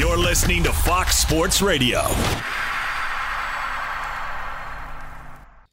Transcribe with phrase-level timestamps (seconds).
[0.00, 2.00] You're listening to Fox Sports Radio.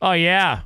[0.01, 0.63] Oh, yeah.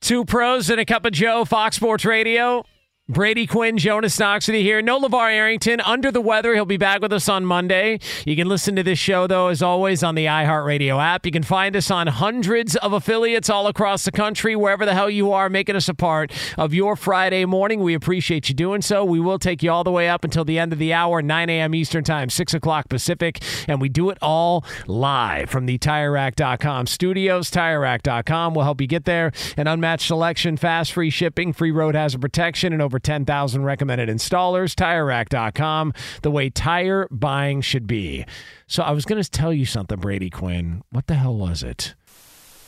[0.00, 2.64] Two pros and a cup of Joe, Fox Sports Radio.
[3.12, 4.80] Brady Quinn, Jonas Knox here.
[4.80, 6.54] No LeVar Arrington, under the weather.
[6.54, 8.00] He'll be back with us on Monday.
[8.24, 11.26] You can listen to this show, though, as always, on the iHeartRadio app.
[11.26, 15.10] You can find us on hundreds of affiliates all across the country, wherever the hell
[15.10, 17.80] you are, making us a part of your Friday morning.
[17.80, 19.04] We appreciate you doing so.
[19.04, 21.50] We will take you all the way up until the end of the hour, 9
[21.50, 21.74] a.m.
[21.74, 27.50] Eastern Time, 6 o'clock Pacific, and we do it all live from the TireRack.com studios.
[27.50, 29.32] TireRack.com will help you get there.
[29.58, 34.74] An unmatched selection, fast, free shipping, free road hazard protection, and over 10,000 recommended installers.
[34.74, 35.92] TireRack.com,
[36.22, 38.24] the way tire buying should be.
[38.66, 40.82] So I was going to tell you something, Brady Quinn.
[40.90, 41.94] What the hell was it?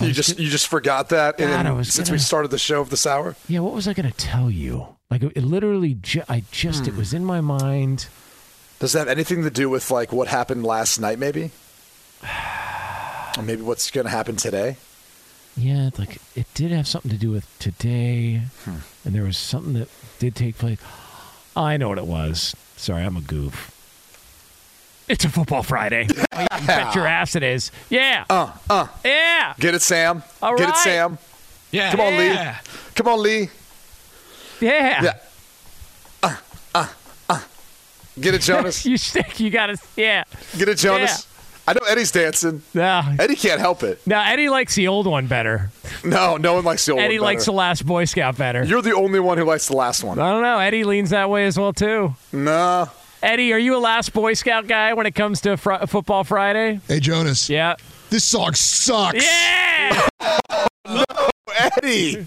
[0.00, 2.58] You just you just forgot that in, God, I was since gonna- we started the
[2.58, 3.34] show of this hour.
[3.48, 4.88] Yeah, what was I going to tell you?
[5.10, 6.98] Like it, it literally, ju- I just, it hmm.
[6.98, 8.08] was in my mind.
[8.78, 11.18] Does that have anything to do with like what happened last night?
[11.18, 11.50] Maybe,
[13.38, 14.76] or maybe what's going to happen today?
[15.56, 19.88] Yeah, like it did have something to do with today, and there was something that
[20.18, 20.78] did take place.
[21.56, 22.54] Oh, I know what it was.
[22.76, 23.72] Sorry, I'm a goof.
[25.08, 26.08] It's a football Friday.
[26.38, 27.72] Oh, yeah, you bet your ass it is.
[27.88, 28.26] Yeah.
[28.28, 29.54] Uh, uh, Yeah.
[29.58, 30.22] get it, Sam.
[30.42, 30.76] All get it.
[30.76, 31.16] Sam.
[31.70, 31.90] Yeah.
[31.92, 32.58] Come on, yeah.
[32.62, 32.70] Lee.
[32.94, 33.48] Come on, Lee.
[34.60, 35.02] Yeah.
[35.02, 35.12] Yeah.
[36.22, 36.36] Uh,
[36.74, 36.88] uh,
[37.30, 37.40] uh.
[38.20, 38.84] Get it, Jonas.
[38.84, 39.40] you stick.
[39.40, 39.78] You got to.
[39.96, 40.24] Yeah.
[40.58, 41.26] Get it, Jonas.
[41.68, 42.62] I know Eddie's dancing.
[42.74, 43.16] Yeah.
[43.18, 44.06] Eddie can't help it.
[44.06, 45.70] No, Eddie likes the old one better.
[46.04, 48.62] No, no one likes the old Eddie one Eddie likes the last Boy Scout better.
[48.64, 50.18] You're the only one who likes the last one.
[50.20, 50.58] I don't know.
[50.58, 52.14] Eddie leans that way as well too.
[52.32, 52.88] No.
[53.22, 56.80] Eddie, are you a last Boy Scout guy when it comes to fr- Football Friday?
[56.86, 57.50] Hey, Jonas.
[57.50, 57.74] Yeah.
[58.10, 59.24] This song sucks.
[59.24, 60.06] Yeah.
[60.88, 61.02] No,
[61.52, 62.26] Eddie.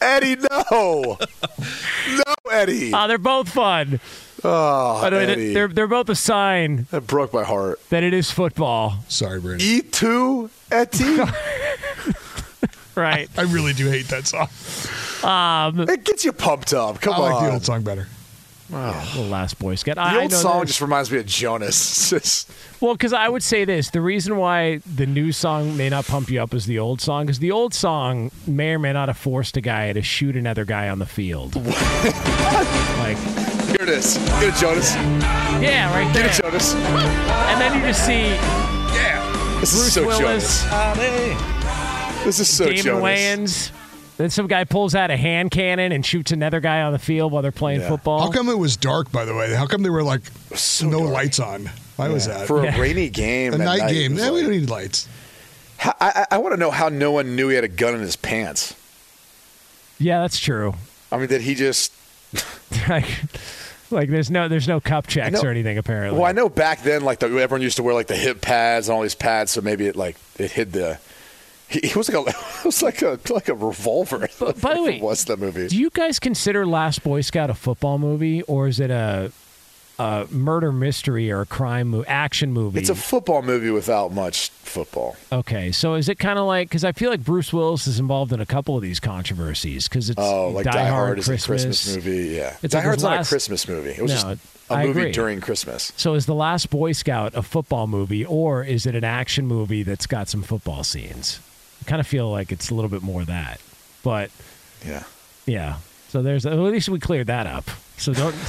[0.00, 1.18] Eddie, no.
[2.08, 2.92] no, Eddie.
[2.94, 3.98] Oh, they're both fun.
[4.44, 5.54] Oh, By the way, Eddie.
[5.54, 7.80] they're they're both a sign that broke my heart.
[7.90, 8.98] that it is football.
[9.08, 9.80] Sorry, Brady.
[9.80, 11.32] E2, Eddie.
[12.94, 13.28] Right.
[13.36, 14.48] I really do hate that song.
[15.22, 16.98] Um, it gets you pumped up.
[17.02, 17.20] Come on.
[17.20, 17.44] I like on.
[17.44, 18.08] the old song better.
[18.68, 19.94] The last Boy Scout.
[19.96, 22.52] The I, I old know song that- just reminds me of Jonas.
[22.78, 26.28] Well, because I would say this: the reason why the new song may not pump
[26.30, 29.16] you up as the old song is the old song may or may not have
[29.16, 31.56] forced a guy to shoot another guy on the field.
[31.56, 33.16] like,
[33.66, 34.18] here it is.
[34.18, 34.94] Get it, Jonas.
[34.94, 36.26] yeah, right Get there.
[36.26, 36.74] it, Jonas.
[36.74, 38.26] And then you just see
[38.94, 39.58] Yeah.
[39.60, 42.24] This Bruce is so Willis, Jonas.
[42.24, 43.02] This is so Damon Jonas.
[43.02, 43.70] Wayans.
[44.16, 47.32] Then some guy pulls out a hand cannon and shoots another guy on the field
[47.32, 47.88] while they're playing Yeah.
[47.88, 48.20] football.
[48.20, 49.54] How come it was dark, by the way?
[49.54, 50.22] How come they were like
[50.54, 51.12] So no dark.
[51.12, 51.70] lights on?
[51.96, 52.46] Why was that?
[52.46, 52.76] For Yeah.
[52.76, 53.52] a rainy game.
[53.52, 54.14] a at night game.
[54.14, 55.06] was Yeah, we don't need lights.
[55.84, 58.00] I, I, I want to know how no one knew he had a gun in
[58.00, 58.74] his pants.
[59.98, 60.74] Yeah, that's true.
[61.12, 61.92] I mean, did he just?
[62.88, 63.06] like,
[63.90, 66.18] like there's no there's no cup checks know- or anything apparently.
[66.18, 68.88] Well, I know back then, like the, everyone used to wear like the hip pads
[68.88, 70.98] and all these pads, so maybe it like it hid the.
[71.68, 72.30] He, he was like a
[72.60, 74.28] it was like a like a revolver.
[74.38, 75.68] But by the way, what's the movie?
[75.68, 79.32] Do you guys consider Last Boy Scout a football movie, or is it a,
[79.98, 82.78] a murder mystery or a crime mo- action movie?
[82.78, 85.16] It's a football movie without much football.
[85.32, 88.32] okay, so is it kind of like because I feel like Bruce Willis is involved
[88.32, 91.62] in a couple of these controversies because it's Oh, like Die, Hard, is Christmas.
[91.62, 92.34] a Christmas movie.
[92.34, 93.90] Yeah, It's Die like Hard's his not a Christmas movie.
[93.90, 95.12] It was No, just a I movie agree.
[95.12, 95.92] during Christmas.
[95.96, 99.82] So is the Last Boy Scout a football movie, or is it an action movie
[99.82, 101.40] that's got some football scenes?
[101.86, 103.60] Kind of feel like it's a little bit more that,
[104.02, 104.30] but
[104.86, 105.04] Yeah.
[105.46, 105.76] yeah.
[106.08, 107.64] So there's at least we cleared that up.
[107.96, 108.34] So don't.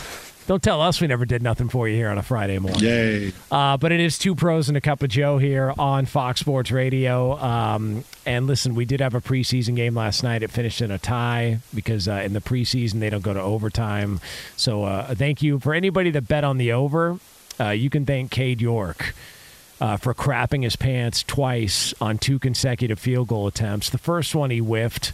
[0.48, 2.80] Don't tell us we never did nothing for you here on a Friday morning.
[2.82, 3.34] Yay.
[3.52, 6.72] Uh, but it is two pros and a cup of Joe here on Fox Sports
[6.72, 7.38] Radio.
[7.38, 10.44] Um, and listen, we did have a preseason game last night.
[10.44, 14.22] It finished in a tie because uh, in the preseason they don't go to overtime.
[14.56, 17.20] So uh, thank you for anybody that bet on the over.
[17.60, 19.14] Uh, you can thank Cade York.
[19.80, 23.92] Uh, for crapping his pants twice on two consecutive field goal attempts.
[23.92, 25.14] The first one he whiffed.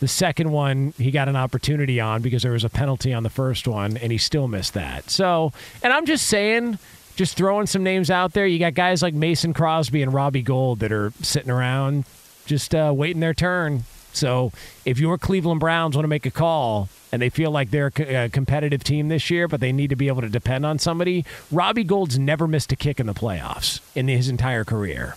[0.00, 3.30] The second one, he got an opportunity on because there was a penalty on the
[3.30, 5.10] first one, and he still missed that.
[5.10, 5.52] So,
[5.82, 6.78] and I'm just saying,
[7.14, 8.46] just throwing some names out there.
[8.46, 12.04] You got guys like Mason Crosby and Robbie Gould that are sitting around
[12.46, 13.84] just uh, waiting their turn.
[14.12, 14.52] So,
[14.84, 18.28] if your Cleveland Browns want to make a call and they feel like they're a
[18.28, 21.84] competitive team this year, but they need to be able to depend on somebody, Robbie
[21.84, 25.16] Gould's never missed a kick in the playoffs in his entire career.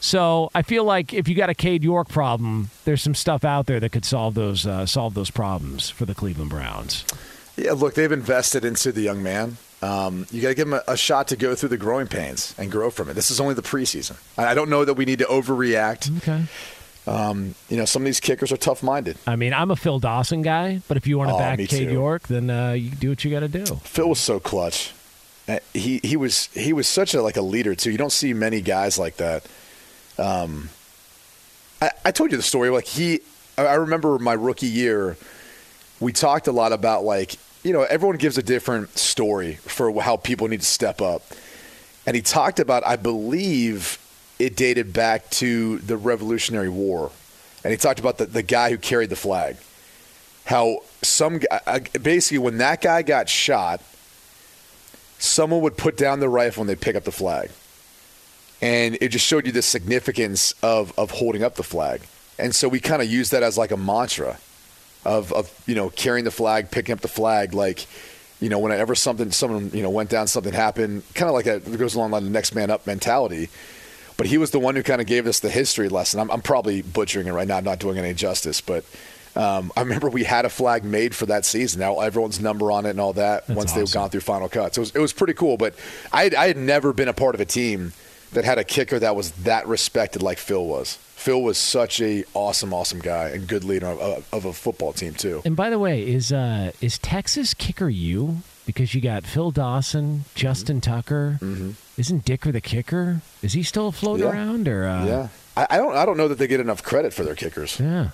[0.00, 3.66] So I feel like if you got a Cade York problem, there's some stuff out
[3.66, 7.04] there that could solve those uh, solve those problems for the Cleveland Browns.
[7.56, 9.56] Yeah, look, they've invested into the young man.
[9.82, 12.54] Um, you got to give him a, a shot to go through the growing pains
[12.58, 13.14] and grow from it.
[13.14, 14.16] This is only the preseason.
[14.38, 16.16] I I don't know that we need to overreact.
[16.18, 16.44] Okay.
[17.06, 19.16] Um, you know, some of these kickers are tough minded.
[19.26, 21.68] I mean, I'm a Phil Dawson guy, but if you want to Oh, back Cade
[21.68, 21.92] too.
[21.92, 23.64] York, then uh, you do what you got to do.
[23.64, 24.92] Phil was so clutch.
[25.48, 27.92] Uh, He he was he was such a like a leader too.
[27.92, 29.46] You don't see many guys like that.
[30.18, 30.70] Um,
[31.80, 32.70] I, I told you the story.
[32.70, 33.20] Like he,
[33.56, 35.16] I remember my rookie year.
[36.00, 40.16] We talked a lot about like you know everyone gives a different story for how
[40.16, 41.22] people need to step up,
[42.04, 43.98] and he talked about I believe
[44.38, 47.10] it dated back to the Revolutionary War,
[47.64, 49.56] and he talked about the, the guy who carried the flag
[50.46, 53.82] how some guy, basically when that guy got shot,
[55.18, 57.50] someone would put down the rifle and they pick up the flag,
[58.62, 62.00] and it just showed you the significance of of holding up the flag.
[62.38, 64.38] And so we kind of use that as like a mantra
[65.04, 67.86] of of you know carrying the flag, picking up the flag, like.
[68.38, 71.78] You know, whenever something, someone, you know, went down, something happened, kind of like it
[71.78, 73.48] goes along like the next man up mentality.
[74.16, 76.20] But he was the one who kind of gave us the history lesson.
[76.20, 78.84] I'm, I'm probably butchering it right now, I'm not doing any justice, but
[79.34, 81.80] um, I remember we had a flag made for that season.
[81.80, 83.46] Now everyone's number on it and all that.
[83.46, 85.56] That's once they've gone through final cuts, it was it was pretty cool.
[85.58, 85.74] But
[86.12, 87.92] I had, I had never been a part of a team
[88.32, 90.98] that had a kicker that was that respected like Phil was.
[91.14, 95.12] Phil was such a awesome, awesome guy and good leader of, of a football team
[95.12, 95.42] too.
[95.44, 98.38] And by the way, is uh, is Texas kicker you?
[98.64, 101.38] Because you got Phil Dawson, Justin Tucker.
[101.98, 103.22] Isn't Dicker the kicker?
[103.42, 104.26] Is he still floating.
[104.26, 104.32] Yeah.
[104.32, 104.68] around?
[104.68, 107.24] Or uh, yeah, I, I don't I don't know that they get enough credit for
[107.24, 107.80] their kickers.
[107.80, 108.10] Yeah.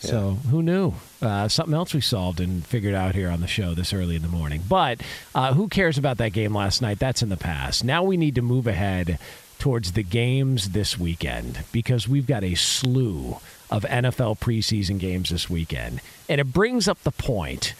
[0.00, 0.94] So who knew?
[1.20, 4.22] Uh, something else we solved and figured out here on the show this early in
[4.22, 4.60] the morning.
[4.68, 5.00] But
[5.32, 6.98] uh, who cares about that game last night?
[6.98, 7.84] That's in the past.
[7.84, 9.20] Now we need to move ahead
[9.60, 13.36] towards the games this weekend because we've got a slew
[13.70, 16.00] of NFL preseason games this weekend.
[16.28, 17.74] And it brings up the point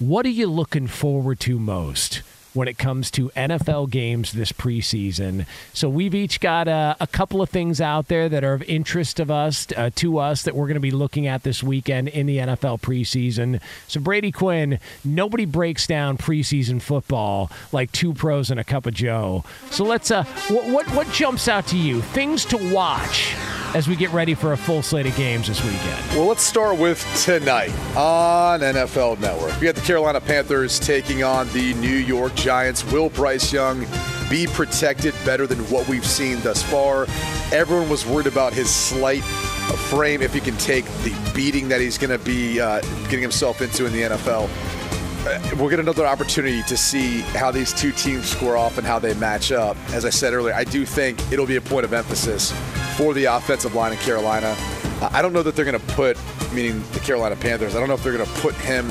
[0.00, 2.22] what are you looking forward to most?
[2.58, 7.40] When it comes to NFL games this preseason, so we've each got a, a couple
[7.40, 10.66] of things out there that are of interest of us uh, to us that we're
[10.66, 13.60] going to be looking at this weekend in the NFL preseason.
[13.86, 18.94] So Brady Quinn, nobody breaks down preseason football like two pros and a cup of
[18.94, 19.44] Joe.
[19.70, 22.02] So let's uh, what what, what jumps out to you?
[22.02, 23.36] Things to watch
[23.74, 26.00] as we get ready for a full slate of games this weekend.
[26.16, 29.58] Well, let's start with tonight on NFL Network.
[29.60, 32.84] We got the Carolina Panthers taking on the New York Giants.
[32.90, 33.86] Will Bryce Young
[34.30, 37.06] be protected better than what we've seen thus far?
[37.52, 39.22] Everyone was worried about his slight
[39.88, 43.60] frame, if he can take the beating that he's going to be uh, getting himself
[43.60, 44.48] into in the NFL.
[45.26, 48.98] Uh, We'll get another opportunity to see how these two teams score off and how
[48.98, 49.76] they match up.
[49.90, 52.52] As I said earlier, I do think it'll be a point of emphasis
[52.98, 54.54] for the offensive line in Carolina.
[55.00, 56.18] I don't know that they're going to put,
[56.52, 58.86] meaning the Carolina Panthers, I don't know if they're going to put him,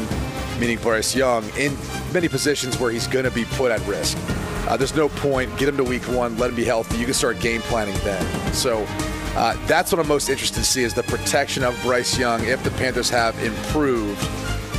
[0.60, 1.78] meaning Bryce Young, in
[2.14, 4.18] many positions where he's going to be put at risk.
[4.68, 5.56] Uh, there's no point.
[5.58, 6.98] Get him to week one, let him be healthy.
[6.98, 8.54] You can start game planning then.
[8.54, 8.88] So
[9.38, 12.64] Uh, that's what I'm most interested to see is the protection of Bryce Young if
[12.64, 14.20] the Panthers have improved.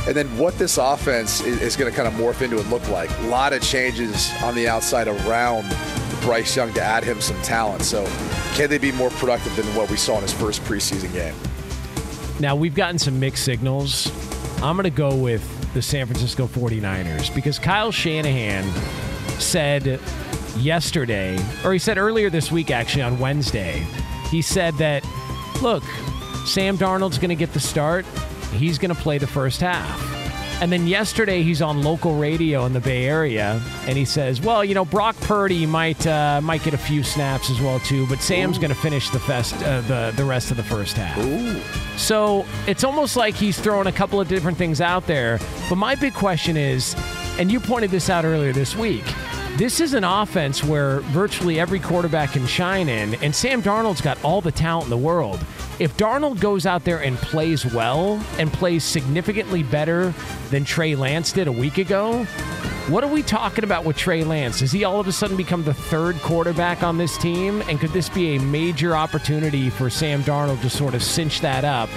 [0.07, 2.87] And then what this offense is, is going to kind of morph into and look
[2.89, 3.09] like.
[3.19, 5.65] A lot of changes on the outside around
[6.21, 7.83] Bryce Young to add him some talent.
[7.83, 8.05] So
[8.53, 11.35] can they be more productive than what we saw in his first preseason game?
[12.39, 14.11] Now, we've gotten some mixed signals.
[14.63, 18.63] I'm going to go with the San Francisco 49ers because Kyle Shanahan
[19.39, 19.99] said
[20.57, 23.85] yesterday, or he said earlier this week, actually, on Wednesday,
[24.29, 25.03] he said that,
[25.61, 25.83] look,
[26.45, 28.05] Sam Darnold's going to get the start.
[28.51, 30.19] He's going to play the first half.
[30.61, 34.65] And then yesterday he's on local radio in the Bay Area, and he says, "Well,
[34.65, 38.21] you know, Brock Purdy might uh, might get a few snaps as well too, but
[38.21, 41.17] Sam's going to finish the fest uh, the the rest of the first half."
[41.97, 45.39] So it's almost like he's throwing a couple of different things out there.
[45.69, 46.93] But my big question is,
[47.37, 49.05] and you pointed this out earlier this week.
[49.55, 54.21] This is an offense where virtually every quarterback can shine in, and Sam Darnold's got
[54.23, 55.39] all the talent in the world.
[55.79, 60.13] If Darnold goes out there and plays well and plays significantly better
[60.49, 62.25] than Trey Lance did a week ago,
[62.89, 64.59] what are we talking about with Trey Lance?
[64.59, 67.61] Does he all of a sudden become the third quarterback on this team?
[67.69, 71.63] And could this be a major opportunity for Sam Darnold to sort of cinch that
[71.63, 71.89] up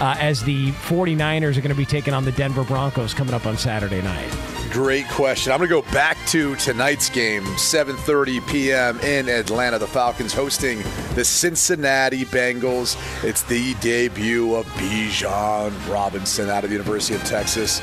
[0.00, 3.44] uh, as the 49ers are going to be taking on the Denver Broncos coming up
[3.44, 4.55] on Saturday night?
[4.76, 5.52] Great question.
[5.52, 9.00] I'm going to go back to tonight's game, 7:30 p.m.
[9.00, 9.78] in Atlanta.
[9.78, 10.82] The Falcons hosting
[11.14, 12.94] the Cincinnati Bengals.
[13.24, 17.80] It's the debut of Bijan Robinson out of the University of Texas.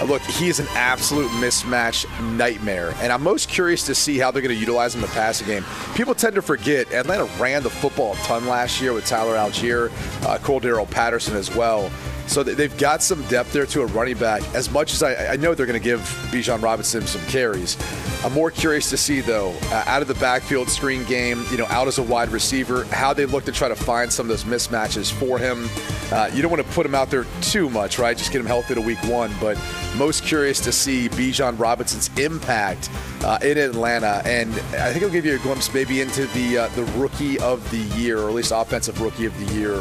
[0.00, 2.06] Uh, Look, he is an absolute mismatch
[2.36, 5.14] nightmare, and I'm most curious to see how they're going to utilize him in the
[5.14, 5.64] passing game.
[5.94, 9.92] People tend to forget Atlanta ran the football a ton last year with Tyler Allgeier,
[10.26, 11.88] uh, Cordarrelle Patterson as well.
[12.26, 14.42] So they- they've got some depth there to a running back.
[14.54, 16.00] As much as I, I know they're going to give
[16.30, 17.76] Bijan Robinson some carries,
[18.24, 21.66] I'm more curious to see though uh, out of the backfield screen game, you know,
[21.66, 24.44] out as a wide receiver, how they look to try to find some of those
[24.44, 25.68] mismatches for him.
[26.12, 28.16] Uh, you don't want to put him out there too much, right?
[28.16, 29.32] Just get him healthy to week one.
[29.40, 29.58] But
[29.96, 32.90] most curious to see Bijan Robinson's impact
[33.24, 36.68] uh, in Atlanta, and I think it'll give you a glimpse maybe into the uh,
[36.68, 39.74] the rookie of the year, or at least offensive rookie of the year,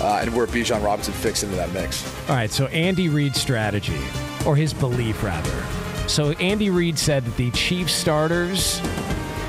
[0.00, 2.04] uh, and where Bijan Robinson fits into that mix.
[2.28, 4.00] All right, so Andy Reid's strategy,
[4.46, 6.08] or his belief rather.
[6.08, 8.80] So Andy Reid said that the Chiefs starters,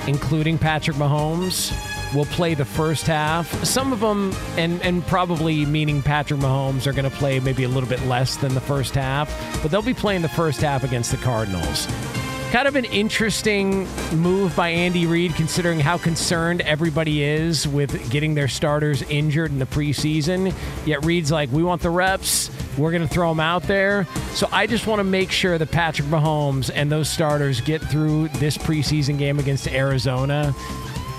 [0.07, 1.73] including Patrick Mahomes,
[2.13, 3.51] will play the first half.
[3.65, 7.67] Some of them, and, and probably meaning Patrick Mahomes, are going to play maybe a
[7.67, 9.29] little bit less than the first half,
[9.61, 11.87] but they'll be playing the first half against the Cardinals.
[12.53, 18.35] Kind of an interesting move by Andy Reid, considering how concerned everybody is with getting
[18.35, 20.53] their starters injured in the preseason.
[20.85, 22.51] Yet Reid's like, we want the reps.
[22.77, 24.05] We're going to throw them out there.
[24.35, 28.27] So I just want to make sure that Patrick Mahomes and those starters get through
[28.27, 30.53] this preseason game against Arizona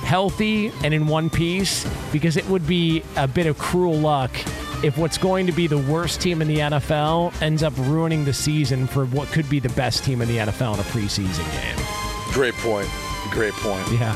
[0.05, 4.31] healthy and in one piece because it would be a bit of cruel luck
[4.83, 8.33] if what's going to be the worst team in the NFL ends up ruining the
[8.33, 11.87] season for what could be the best team in the NFL in a preseason game.
[12.33, 12.88] Great point.
[13.31, 13.87] Great point.
[13.93, 14.12] Yeah.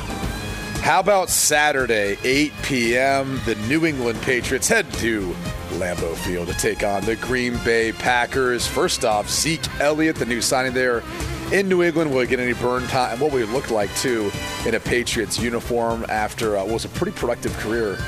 [0.82, 3.40] How about Saturday, 8 p.m.?
[3.44, 5.34] The New England Patriots head to
[5.72, 8.66] Lambeau Field to take on the Green Bay Packers.
[8.66, 11.02] First off, Zeke Elliott, the new signing there
[11.52, 12.10] in New England.
[12.10, 13.20] Will he get any burn time?
[13.20, 14.30] What would it look like, too,
[14.66, 17.98] in a Patriots uniform after uh, what was a pretty productive career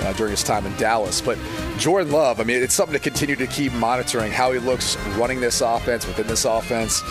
[0.00, 1.20] uh, during his time in Dallas.
[1.20, 1.38] But
[1.76, 5.40] Jordan Love, I mean, it's something to continue to keep monitoring how he looks running
[5.40, 7.02] this offense within this offense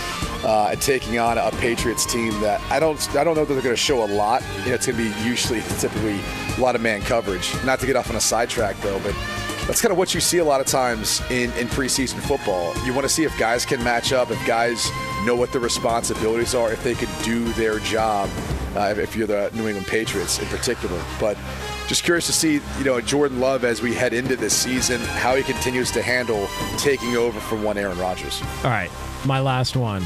[0.44, 3.64] uh, and taking on a Patriots team that I don't, I don't know that they're
[3.64, 4.44] going to show a lot.
[4.64, 6.20] You know, it's going to be usually, typically,
[6.58, 7.54] a lot of man coverage.
[7.64, 9.16] Not to get off on a sidetrack though, but
[9.68, 12.74] that's kind of what you see a lot of times in, in preseason football.
[12.86, 14.90] You want to see if guys can match up, if guys
[15.26, 18.30] know what the responsibilities are, if they can do their job.
[18.76, 21.38] Uh, if you're the New England Patriots in particular, but
[21.88, 25.36] just curious to see, you know, Jordan Love as we head into this season, how
[25.36, 26.48] he continues to handle
[26.78, 28.42] taking over from one Aaron Rodgers.
[28.64, 28.92] All right,
[29.26, 30.04] my last one.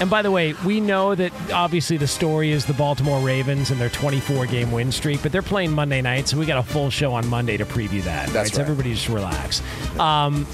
[0.00, 3.80] And by the way, we know that obviously the story is the Baltimore Ravens and
[3.80, 6.90] their 24 game win streak, but they're playing Monday night, so we got a full
[6.90, 8.28] show on Monday to preview that.
[8.30, 8.62] That's So right.
[8.62, 9.62] everybody just relax.
[9.98, 10.46] Um,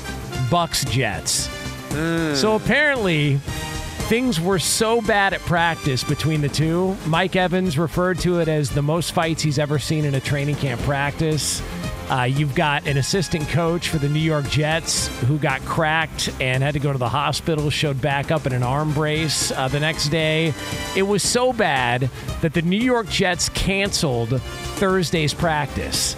[0.51, 1.49] Bucks Jets.
[1.93, 3.39] So apparently,
[4.13, 6.95] things were so bad at practice between the two.
[7.07, 10.55] Mike Evans referred to it as the most fights he's ever seen in a training
[10.55, 11.63] camp practice.
[12.11, 16.63] Uh, you've got an assistant coach for the New York Jets who got cracked and
[16.63, 19.81] had to go to the hospital, showed back up in an arm brace uh, the
[19.81, 20.53] next day.
[20.95, 22.11] It was so bad
[22.43, 26.17] that the New York Jets canceled Thursday's practice.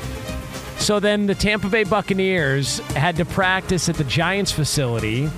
[0.79, 5.31] So then the Tampa Bay Buccaneers had to practice at the Giants facility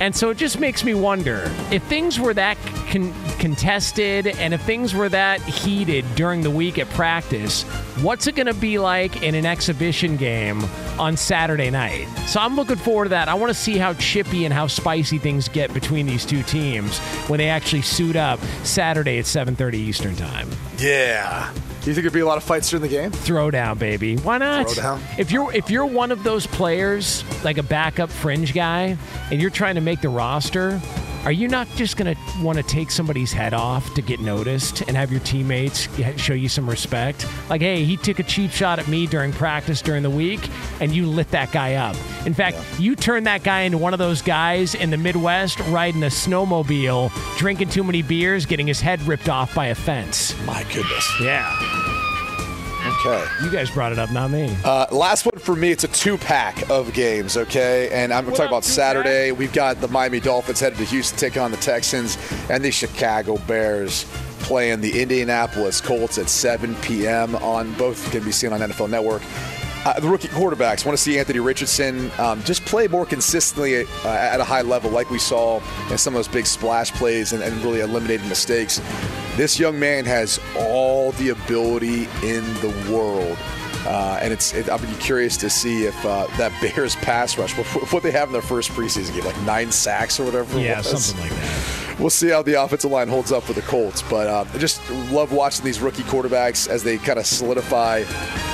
[0.00, 2.58] And so it just makes me wonder if things were that
[2.90, 7.62] con- contested and if things were that heated during the week at practice,
[8.02, 10.60] what's it going to be like in an exhibition game
[10.98, 12.06] on Saturday night?
[12.26, 13.28] So I'm looking forward to that.
[13.28, 16.98] I want to see how chippy and how spicy things get between these two teams
[17.28, 20.48] when they actually suit up Saturday at 7:30 Eastern Time.
[20.78, 21.52] Yeah.
[21.86, 23.12] Do you think there'd be a lot of fights during the game?
[23.12, 24.16] Throwdown, baby.
[24.16, 24.66] Why not?
[24.66, 25.00] Throwdown?
[25.18, 28.96] If you're if you're one of those players, like a backup fringe guy,
[29.30, 30.80] and you're trying to make the roster,
[31.26, 34.82] are you not just going to want to take somebody's head off to get noticed
[34.82, 37.26] and have your teammates show you some respect?
[37.50, 40.48] Like, hey, he took a cheap shot at me during practice during the week,
[40.80, 41.96] and you lit that guy up.
[42.26, 46.04] In fact, you turned that guy into one of those guys in the Midwest riding
[46.04, 50.32] a snowmobile, drinking too many beers, getting his head ripped off by a fence.
[50.46, 51.12] My goodness.
[51.20, 51.95] Yeah.
[53.00, 53.24] Okay.
[53.42, 54.56] You guys brought it up, not me.
[54.64, 57.90] Uh, last one for me, it's a two pack of games, okay?
[57.90, 58.74] And I'm talking up, about two-pack?
[58.74, 59.32] Saturday.
[59.32, 62.16] We've got the Miami Dolphins headed to Houston taking on the Texans,
[62.48, 64.04] and the Chicago Bears
[64.40, 67.34] playing the Indianapolis Colts at 7 p.m.
[67.36, 69.22] on both can be seen on NFL Network.
[69.84, 74.08] Uh, the rookie quarterbacks want to see Anthony Richardson um, just play more consistently uh,
[74.08, 75.60] at a high level, like we saw
[75.90, 78.80] in some of those big splash plays and, and really eliminating mistakes.
[79.36, 83.36] This young man has all the ability in the world.
[83.86, 87.56] Uh, and it's it, I'll be curious to see if uh, that Bears pass rush,
[87.56, 90.58] what, what they have in their first preseason game, like nine sacks or whatever.
[90.58, 91.85] it Yeah, something like that.
[91.98, 94.88] We'll see how the offensive line holds up for the Colts, but uh, I just
[95.10, 98.02] love watching these rookie quarterbacks as they kind of solidify,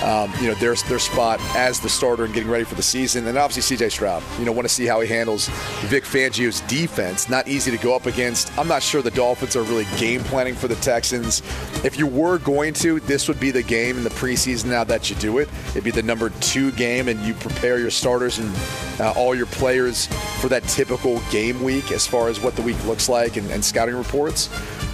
[0.05, 3.27] um, you know, their their spot as the starter and getting ready for the season.
[3.27, 3.89] And obviously, C.J.
[3.89, 5.49] Stroud, you know, want to see how he handles
[5.87, 7.29] Vic Fangio's defense.
[7.29, 8.57] Not easy to go up against.
[8.57, 11.43] I'm not sure the Dolphins are really game planning for the Texans.
[11.85, 14.67] If you were going to, this would be the game in the preseason.
[14.67, 17.91] Now that you do it, it'd be the number two game, and you prepare your
[17.91, 18.55] starters and
[19.01, 20.07] uh, all your players
[20.41, 23.65] for that typical game week as far as what the week looks like and, and
[23.65, 24.49] scouting reports.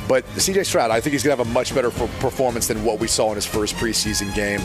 [0.08, 2.82] But CJ Stroud, I think he's going to have a much better per- performance than
[2.82, 4.60] what we saw in his first preseason game,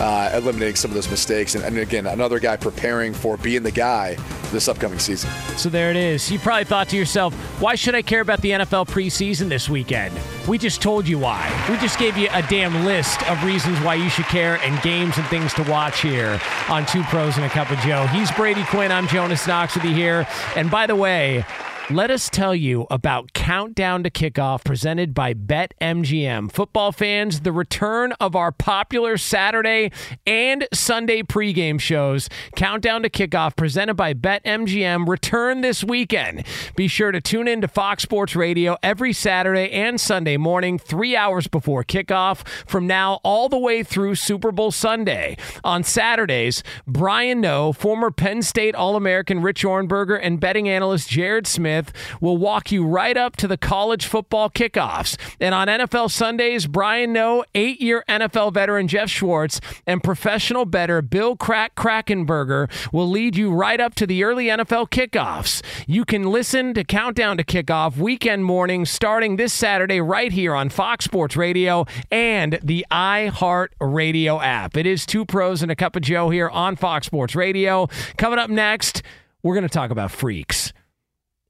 [0.00, 1.54] uh, eliminating some of those mistakes.
[1.54, 4.16] And, and again, another guy preparing for being the guy
[4.50, 5.30] this upcoming season.
[5.56, 6.30] So there it is.
[6.32, 10.18] You probably thought to yourself, why should I care about the NFL preseason this weekend?
[10.48, 11.48] We just told you why.
[11.70, 15.16] We just gave you a damn list of reasons why you should care and games
[15.16, 18.06] and things to watch here on Two Pros and a Cup of Joe.
[18.06, 18.90] He's Brady Quinn.
[18.90, 20.26] I'm Jonas Knox with you here.
[20.56, 21.44] And by the way,
[21.90, 26.52] let us tell you about Countdown to Kickoff presented by BetMGM.
[26.52, 29.90] Football fans, the return of our popular Saturday
[30.26, 36.44] and Sunday pregame shows, Countdown to Kickoff presented by BetMGM, return this weekend.
[36.76, 41.16] Be sure to tune in to Fox Sports Radio every Saturday and Sunday morning, three
[41.16, 45.38] hours before kickoff, from now all the way through Super Bowl Sunday.
[45.64, 51.46] On Saturdays, Brian Noe, former Penn State All American Rich Ohrnberger, and betting analyst Jared
[51.46, 51.77] Smith
[52.20, 55.16] will walk you right up to the college football kickoffs.
[55.40, 61.02] And on NFL Sundays, Brian Noe, eight year NFL veteran Jeff Schwartz, and professional bettor
[61.02, 65.62] Bill Crack Krackomberger will lead you right up to the early NFL kickoffs.
[65.86, 70.68] You can listen to Countdown to Kickoff weekend morning starting this Saturday right here on
[70.68, 74.76] Fox Sports Radio and the iHeart Radio app.
[74.76, 77.88] It is two pros and a cup of Joe here on Fox Sports Radio.
[78.16, 79.02] Coming up next,
[79.42, 80.72] we're going to talk about freaks.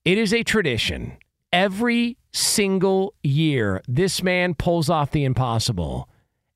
[0.04, 1.16] It is a tradition.
[1.52, 6.08] Every single year, this man pulls off the impossible.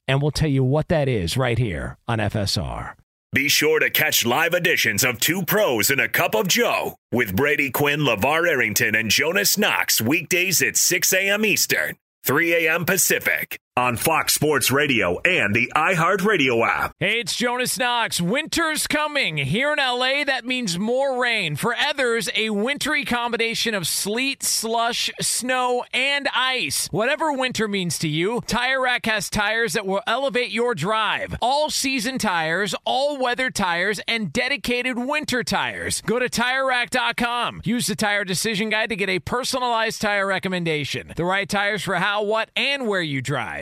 [0.08, 2.94] And we'll tell you what that is right here on FSR.
[3.34, 7.34] Be sure to catch live editions of Two Pros and a Cup of Joe with
[7.34, 11.46] Brady Quinn, LeVar Arrington, and Jonas Knox weekdays at 6 a.m.
[11.46, 12.84] Eastern, 3 a.m.
[12.84, 16.94] Pacific on Fox Sports Radio and the iHeartRadio app.
[17.00, 18.20] Hey, it's Jonas Knox.
[18.20, 19.38] Winter's coming.
[19.38, 21.56] Here in LA, that means more rain.
[21.56, 26.86] For others, a wintry combination of sleet, slush, snow, and ice.
[26.90, 31.34] Whatever winter means to you, Tire Rack has tires that will elevate your drive.
[31.40, 36.02] All season tires, all weather tires, and dedicated winter tires.
[36.02, 37.62] Go to TireRack.com.
[37.64, 41.14] Use the Tire Decision Guide to get a personalized tire recommendation.
[41.16, 43.61] The right tires for how, what, and where you drive.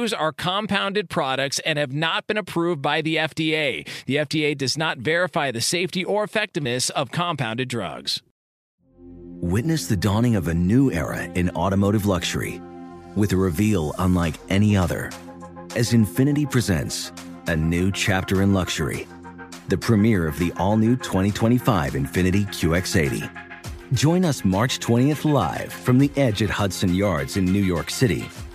[0.01, 3.87] Are compounded products and have not been approved by the FDA.
[4.07, 8.19] The FDA does not verify the safety or effectiveness of compounded drugs.
[8.97, 12.59] Witness the dawning of a new era in automotive luxury
[13.15, 15.11] with a reveal unlike any other
[15.75, 17.11] as Infiniti presents
[17.45, 19.07] a new chapter in luxury,
[19.67, 23.29] the premiere of the all new 2025 Infiniti QX80.
[23.93, 28.25] Join us March 20th live from the edge at Hudson Yards in New York City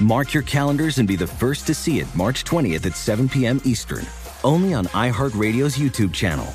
[0.00, 3.60] Mark your calendars and be the first to see it March 20th at 7 p.m.
[3.64, 4.04] Eastern,
[4.44, 6.46] only on iHeartRadio's YouTube channel.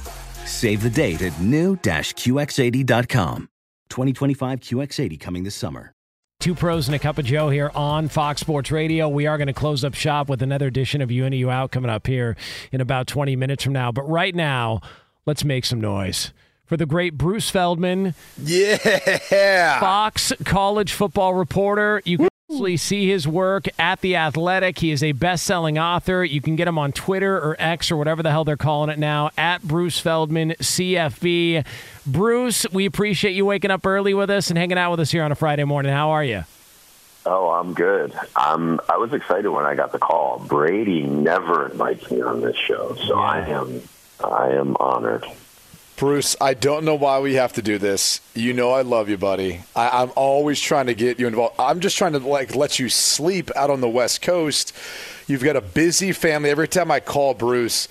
[0.45, 3.49] Save the date at new-QX80.com.
[3.89, 5.93] 2025 QX80 coming this summer.
[6.39, 9.07] Two pros and a cup of Joe here on Fox Sports Radio.
[9.07, 11.71] We are going to close up shop with another edition of You In You Out
[11.71, 12.35] coming up here
[12.71, 13.91] in about 20 minutes from now.
[13.91, 14.81] But right now,
[15.27, 16.33] let's make some noise
[16.65, 18.15] for the great Bruce Feldman.
[18.41, 19.79] Yeah.
[19.79, 22.01] Fox college football reporter.
[22.05, 22.30] You can actually
[22.77, 24.79] see his work at The Athletic.
[24.79, 26.23] He is a best selling author.
[26.23, 28.99] You can get him on Twitter or X or whatever the hell they're calling it
[28.99, 31.65] now at Bruce Feldman CFB.
[32.05, 35.23] Bruce, we appreciate you waking up early with us and hanging out with us here
[35.23, 35.91] on a Friday morning.
[35.91, 36.43] How are you?
[37.25, 38.17] Oh, I'm good.
[38.35, 38.79] I'm.
[38.89, 40.39] I was excited when I got the call.
[40.39, 43.81] Brady never invites me on this show, so I am.
[44.23, 45.25] I am honored.
[46.01, 48.21] Bruce, I don't know why we have to do this.
[48.33, 49.61] You know I love you, buddy.
[49.75, 51.53] I, I'm always trying to get you involved.
[51.59, 54.75] I'm just trying to like let you sleep out on the West Coast.
[55.27, 56.49] You've got a busy family.
[56.49, 57.87] Every time I call Bruce,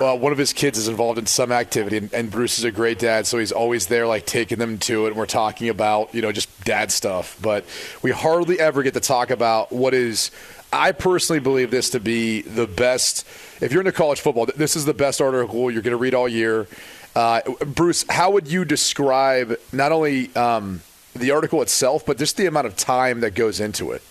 [0.00, 2.70] uh, one of his kids is involved in some activity, and, and Bruce is a
[2.70, 5.08] great dad, so he's always there, like taking them to it.
[5.08, 7.66] And we're talking about you know just dad stuff, but
[8.00, 10.30] we hardly ever get to talk about what is.
[10.72, 13.26] I personally believe this to be the best.
[13.60, 16.28] If you're into college football, this is the best article you're going to read all
[16.28, 16.68] year.
[17.14, 20.80] Uh, Bruce, how would you describe not only um,
[21.14, 24.02] the article itself, but just the amount of time that goes into it?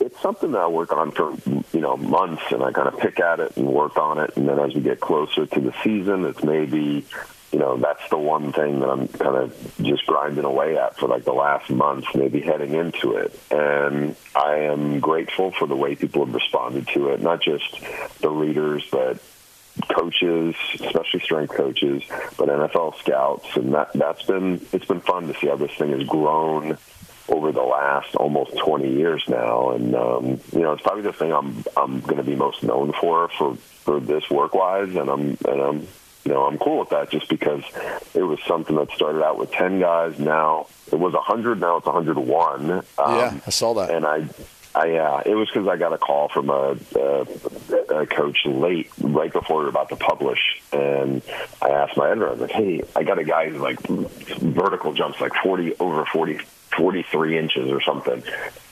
[0.00, 1.32] It's something that I work on for
[1.72, 4.48] you know months, and I kind of pick at it and work on it, and
[4.48, 7.04] then as we get closer to the season, it's maybe
[7.50, 11.08] you know that's the one thing that I'm kind of just grinding away at for
[11.08, 13.38] like the last month, maybe heading into it.
[13.50, 17.76] And I am grateful for the way people have responded to it, not just
[18.20, 19.18] the readers, but
[19.88, 22.02] coaches, especially strength coaches,
[22.36, 25.90] but NFL scouts, and that that's been it's been fun to see how this thing
[25.90, 26.78] has grown
[27.28, 31.32] over the last almost 20 years now, and um, you know it's probably the thing
[31.32, 35.36] I'm I'm going to be most known for for for this work wise, and I'm
[35.46, 35.88] and I'm
[36.24, 37.62] you know I'm cool with that just because
[38.14, 41.86] it was something that started out with 10 guys, now it was 100, now it's
[41.86, 42.70] 101.
[42.70, 44.26] Um, yeah, I saw that, and I
[44.78, 48.90] I, yeah, it was because I got a call from a, a, a coach late,
[49.00, 50.38] right before we were about to publish,
[50.72, 51.20] and
[51.60, 54.92] I asked my editor, I was like, "Hey, I got a guy who's like vertical
[54.92, 56.38] jumps like forty over 40,
[56.76, 58.22] 43 inches or something.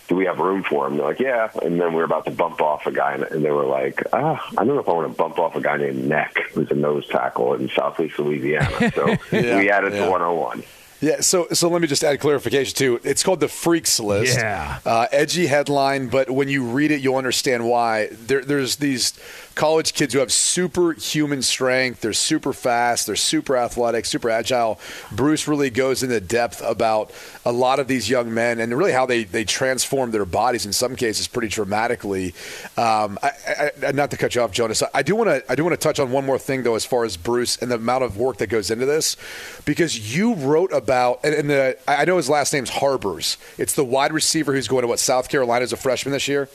[0.07, 2.31] Do we have room for him?" They're like, "Yeah," and then we were about to
[2.31, 5.11] bump off a guy, and they were like, "Ah, I don't know if I want
[5.11, 9.09] to bump off a guy named Neck, who's a nose tackle in Southeast Louisiana." So
[9.33, 10.05] Yeah, we added yeah.
[10.05, 10.63] to 101.
[11.01, 13.01] Yeah, so so let me just add clarification too.
[13.05, 14.39] It's called the Freaks List.
[14.39, 14.79] Yeah.
[14.85, 18.09] Uh, edgy headline, but when you read it, you'll understand why.
[18.13, 19.13] There, there's these
[19.57, 22.03] college kids who have superhuman strength.
[22.03, 23.07] They're super fast.
[23.07, 24.79] They're super athletic, super agile.
[25.11, 27.11] Bruce really goes into depth about
[27.45, 30.73] a lot of these young men and really how they, they transform their bodies in
[30.73, 32.35] some cases pretty dramatically.
[32.77, 34.83] Um, I, I, not to cut you off, Jonas.
[34.95, 36.85] I do want to I do want to touch on one more thing though, as
[36.85, 39.17] far as Bruce and the amount of work that goes into this,
[39.65, 43.39] because you wrote about and, and the I know his last name's Harbers.
[43.57, 46.51] It's the wide receiver who's going to what South Carolina as a freshman this year.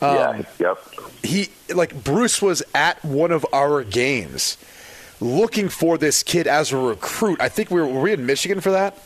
[0.00, 0.42] Um, yeah.
[0.58, 0.78] Yep.
[1.22, 4.56] He like Bruce was at one of our games
[5.20, 7.40] looking for this kid as a recruit.
[7.40, 8.98] I think we were, were we in Michigan for that.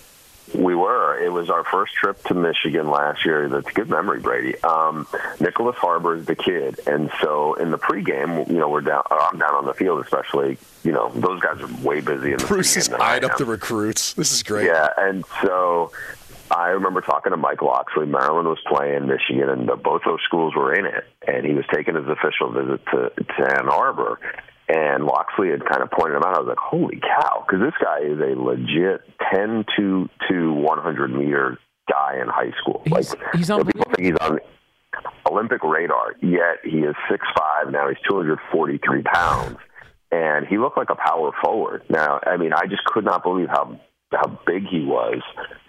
[0.55, 1.19] We were.
[1.19, 3.49] It was our first trip to Michigan last year.
[3.49, 4.63] That's a good memory, Brady.
[4.63, 5.07] Um,
[5.41, 9.03] Nicholas Harbor is the kid, and so in the pregame, you know, we're down.
[9.11, 10.59] I'm down on the field, especially.
[10.85, 13.25] You know, those guys are way busy in the Bruce is pregame than I eyed
[13.25, 14.13] up the recruits.
[14.13, 14.67] This is great.
[14.67, 15.93] Yeah, and so
[16.55, 18.07] I remember talking to Mike Locksley.
[18.07, 21.05] Maryland was playing Michigan, and the, both those schools were in it.
[21.27, 24.21] And he was taking his official visit to, to Ann Arbor.
[24.69, 26.37] And Locksley had kind of pointed him out.
[26.37, 30.79] I was like, "Holy cow!" Because this guy is a legit ten to to one
[30.79, 31.59] hundred meter
[31.91, 32.81] guy in high school.
[32.87, 34.39] He's- like he's know, people think he's on
[35.31, 36.15] Olympic radar.
[36.23, 37.89] Yet he is six five now.
[37.89, 39.59] He's two hundred forty three pounds,
[40.11, 41.83] and he looked like a power forward.
[41.91, 43.79] Now, I mean, I just could not believe how
[44.15, 45.23] how big he was,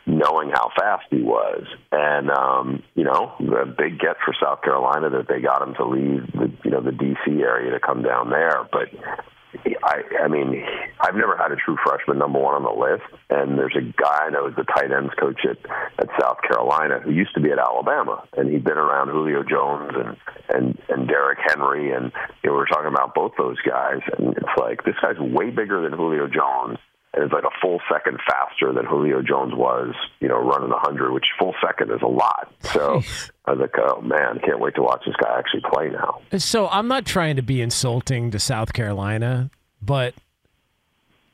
[0.05, 5.09] knowing how fast he was, and um, you know, a big get for South Carolina
[5.09, 7.31] that they got him to leave the you know the D.C.
[7.41, 8.89] area to come down there, but.
[9.83, 10.65] I, I mean,
[10.99, 14.27] I've never had a true freshman number one on the list, and there's a guy
[14.27, 15.57] I know who's the tight ends coach at,
[15.97, 19.93] at South Carolina who used to be at Alabama, and he'd been around Julio Jones
[19.95, 20.17] and
[20.49, 22.11] and and Derrick Henry, and
[22.43, 25.49] you know, we were talking about both those guys, and it's like this guy's way
[25.51, 26.77] bigger than Julio Jones,
[27.15, 30.79] and it's like a full second faster than Julio Jones was, you know, running a
[30.79, 32.51] hundred, which full second is a lot.
[32.61, 33.01] So
[33.45, 36.21] I was like, oh man, can't wait to watch this guy actually play now.
[36.37, 39.49] So I'm not trying to be insulting to South Carolina,
[39.81, 40.13] but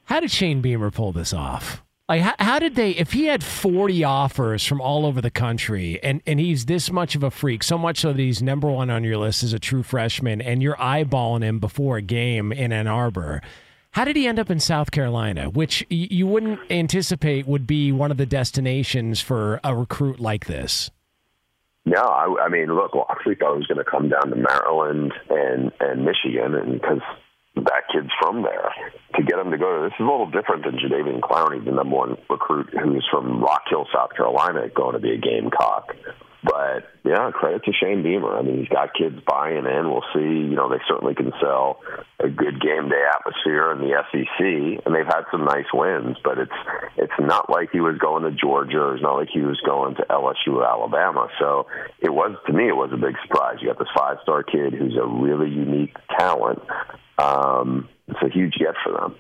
[0.06, 1.82] how did Shane Beamer pull this off?
[2.08, 2.92] Like, how, how did they?
[2.92, 7.16] If he had 40 offers from all over the country, and and he's this much
[7.16, 9.60] of a freak, so much so that he's number one on your list as a
[9.60, 13.42] true freshman, and you're eyeballing him before a game in Ann Arbor.
[13.92, 18.10] How did he end up in South Carolina, which you wouldn't anticipate would be one
[18.10, 20.90] of the destinations for a recruit like this?
[21.86, 25.12] No, I, I mean, look, Locksley thought it was going to come down to Maryland
[25.30, 27.02] and and Michigan, and because
[27.56, 28.72] that kid's from there,
[29.16, 31.72] to get him to go to this is a little different than Jadeveon Clowney, the
[31.72, 35.96] number one recruit who's from Rock Hill, South Carolina, going to be a Gamecock.
[36.44, 38.36] But yeah, credit to Shane Beamer.
[38.36, 39.90] I mean, he's got kids buying in.
[39.90, 40.50] We'll see.
[40.50, 41.82] You know, they certainly can sell
[42.20, 46.18] a good game day atmosphere in the SEC, and they've had some nice wins.
[46.24, 46.60] But it's
[46.98, 50.06] it's not like he was going to Georgia, it's not like he was going to
[50.10, 51.28] LSU Alabama.
[51.40, 51.68] So
[52.00, 53.58] it was to me, it was a big surprise.
[53.62, 56.62] You got this five star kid who's a really unique talent.
[57.20, 59.16] Um, it's a huge get for them.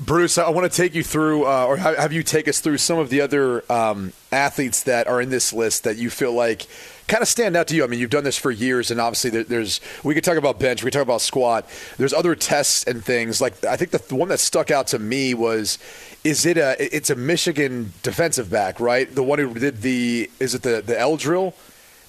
[0.00, 2.98] Bruce, I want to take you through, uh, or have you take us through some
[2.98, 6.66] of the other um, athletes that are in this list that you feel like
[7.08, 7.82] kind of stand out to you.
[7.82, 10.60] I mean, you've done this for years, and obviously there, there's we could talk about
[10.60, 11.66] bench, we could talk about squat.
[11.96, 13.40] There's other tests and things.
[13.40, 15.78] Like I think the, the one that stuck out to me was,
[16.22, 16.76] is it a?
[16.78, 19.12] It's a Michigan defensive back, right?
[19.12, 21.54] The one who did the is it the the L drill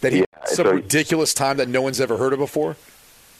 [0.01, 2.75] that he Yeah, some so- ridiculous time that no one's ever heard of before.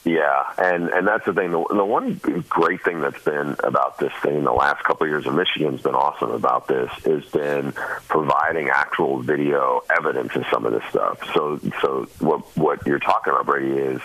[0.06, 1.52] Yeah, and and that's the thing.
[1.52, 2.14] The, the one
[2.48, 5.82] great thing that's been about this thing in the last couple of years, and Michigan's
[5.82, 7.74] been awesome about this, has been
[8.08, 11.20] providing actual video evidence of some of this stuff.
[11.34, 14.02] So, so what what you're talking about, Brady, is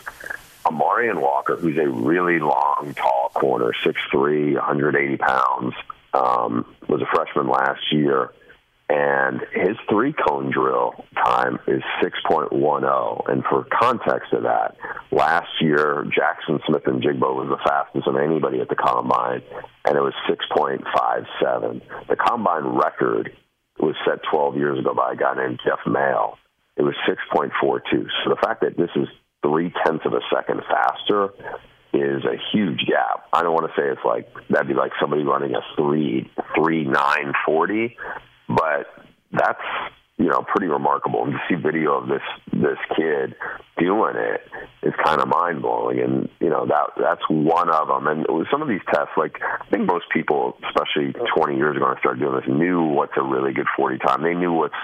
[0.67, 5.75] Amorion Walker, who's a really long, tall corner, 6'3", 180 pounds,
[6.13, 8.33] um, was a freshman last year
[8.89, 13.31] and his three cone drill time is 6.10.
[13.31, 14.77] And for context of that,
[15.11, 19.43] last year Jaxon Smith-Njigba was the fastest of anybody at the combine,
[19.87, 22.09] and it was 6.57.
[22.09, 23.35] The combine record
[23.79, 26.37] was set 12 years ago by a guy named Jeff Maehl.
[26.77, 27.81] It was 6.42.
[27.91, 29.09] So the fact that this is
[29.43, 31.31] three tenths of a second faster
[31.95, 33.29] is a huge gap.
[33.33, 36.85] I don't want to say it's like that'd be like somebody running a three three
[36.85, 37.97] nine forty,
[38.55, 38.87] but
[39.33, 39.61] that's
[40.17, 41.25] you know pretty remarkable.
[41.25, 43.35] And to see video of this this kid
[43.79, 44.41] doing it
[44.83, 46.01] is kind of mind blowing.
[46.01, 48.07] And you know that that's one of them.
[48.07, 51.97] And some of these tests, like I think most people, especially 20 years ago, when
[51.97, 54.23] I started doing this, knew what's a really good 40 time.
[54.23, 54.75] They knew what's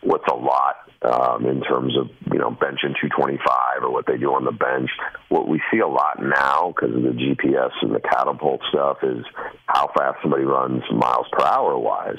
[0.00, 4.32] what's a lot um, in terms of you know benching 225 or what they do
[4.32, 4.90] on the bench.
[5.28, 9.24] What we see a lot now because of the GPS and the catapult stuff is
[9.66, 12.18] how fast somebody runs miles per hour wise.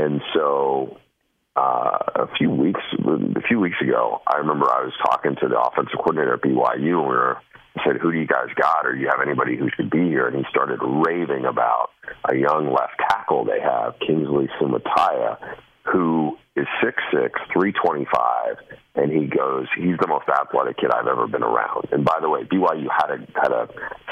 [0.00, 0.96] And so
[1.56, 5.60] uh, a few weeks a few weeks ago, I remember I was talking to the
[5.60, 7.36] offensive coordinator at BYU, and we were
[7.84, 8.86] said, "Who do you guys got?
[8.86, 11.90] Or do you have anybody who should be here?" And he started raving about
[12.24, 15.36] a young left tackle they have, Kingsley Suamataia,
[15.84, 18.56] who is 6'6", 325,
[18.96, 21.88] and he goes, he's the most athletic kid I've ever been around.
[21.92, 23.68] And by the way, BYU had a had a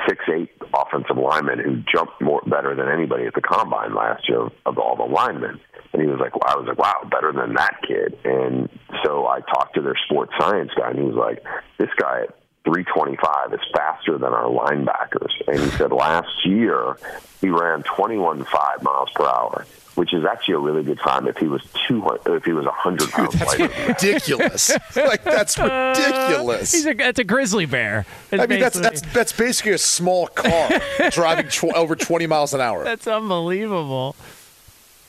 [0.07, 4.49] six eight offensive lineman who jumped more better than anybody at the combine last year
[4.67, 5.61] of all the linemen.
[5.93, 8.19] And he was like, I was like, wow, better than that kid.
[8.25, 8.69] And
[9.05, 11.43] so I talked to their sports science guy, and he was like,
[11.79, 15.33] this guy at 325 is faster than our linebackers.
[15.47, 16.99] And he said last year
[17.41, 19.65] he ran 21.5 miles per hour
[19.99, 23.11] which is actually a really good time if he was two if he was hundred
[23.11, 23.89] pounds that's lighter.
[23.89, 24.71] ridiculous.
[24.97, 26.73] like that's uh, ridiculous.
[26.73, 28.07] He's a, that's a grizzly bear.
[28.31, 30.71] It's I mean, that's that's that's basically a small car
[31.11, 32.85] driving tw- over 20 miles an hour.
[32.85, 34.15] that's unbelievable.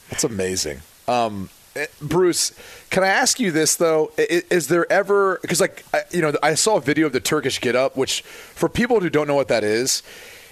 [0.10, 0.82] That's amazing.
[1.08, 2.52] Um, eh, Bruce,
[2.90, 4.12] can I ask you this though?
[4.18, 7.20] I- i- Is there ever because like you know I saw a video of the
[7.20, 10.04] Turkish get up, which for people who don't know what that is.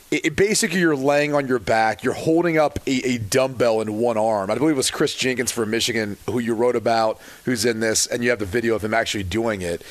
[0.10, 2.02] It, it- basically, you're laying on your back.
[2.02, 4.50] You're holding up a, a dumbbell in one arm.
[4.50, 8.06] I believe it was Kris Jenkins from Michigan who you wrote about, who's in this,
[8.06, 9.82] and you have the video of him actually doing it.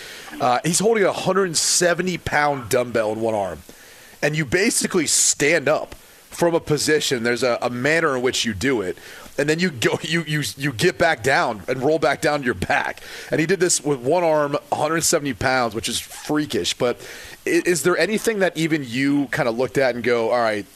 [0.40, 3.58] Uh, he's holding a 170 pound dumbbell in one arm,
[4.22, 5.94] and you basically stand up
[6.30, 7.22] from a position.
[7.22, 8.96] There's a, a manner in which you do it,
[9.38, 12.54] and then you go, you you you get back down and roll back down your
[12.54, 13.00] back.
[13.30, 16.74] And he did this with one arm, 170 pounds, which is freakish.
[16.74, 16.96] But
[17.46, 20.66] i- is there anything that even you kind of looked at and go, all right?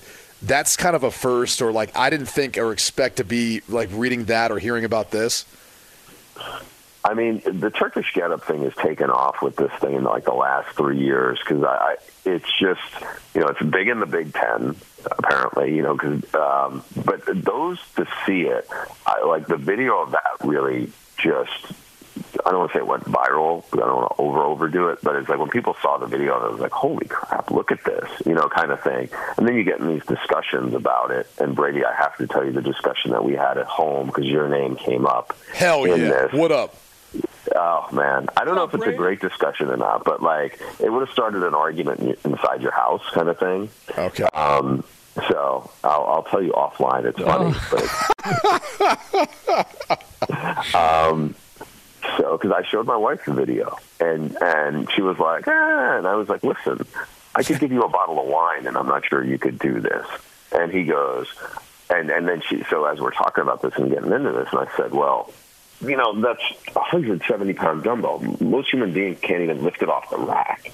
[0.42, 3.90] That's kind of a first, or like I didn't think or expect to be like
[3.92, 5.44] reading that or hearing about this.
[7.03, 10.35] I mean, the Turkish getup thing has taken off with this thing in like the
[10.35, 11.96] last three years because I,
[12.27, 12.81] it's just,
[13.35, 17.78] you know, it's big in the Big Ten apparently, you know, because, um, but those
[17.96, 18.66] to see it,
[19.06, 21.72] I, like the video of that really just,
[22.44, 23.64] I don't want to say it went viral.
[23.72, 26.44] I don't want to over overdo it, but it's like when people saw the video,
[26.44, 27.50] it was like, "Holy crap!
[27.50, 29.08] Look at this!" You know, kind of thing.
[29.36, 31.28] And then you get in these discussions about it.
[31.38, 34.26] And Brady, I have to tell you the discussion that we had at home because
[34.26, 35.36] your name came up.
[35.54, 36.08] Hell in yeah!
[36.08, 36.32] This.
[36.32, 36.74] What up?
[37.55, 40.90] Oh man, I don't know if it's a great discussion or not, but like it
[40.90, 43.70] would have started an argument inside your house, kind of thing.
[43.96, 44.24] Okay.
[44.24, 44.85] Um,
[45.29, 47.05] so I'll, I'll tell you offline.
[47.05, 47.55] It's funny,
[50.29, 51.35] but um,
[52.16, 56.07] so because I showed my wife the video, and and she was like, ah, and
[56.07, 56.87] I was like, listen,
[57.35, 59.81] I could give you a bottle of wine, and I'm not sure you could do
[59.81, 60.07] this.
[60.53, 61.26] And he goes,
[61.88, 62.62] and and then she.
[62.70, 65.33] So as we're talking about this and getting into this, and I said, well,
[65.81, 68.21] you know, that's a 170 pound dumbbell.
[68.40, 70.73] Most human beings can't even lift it off the rack.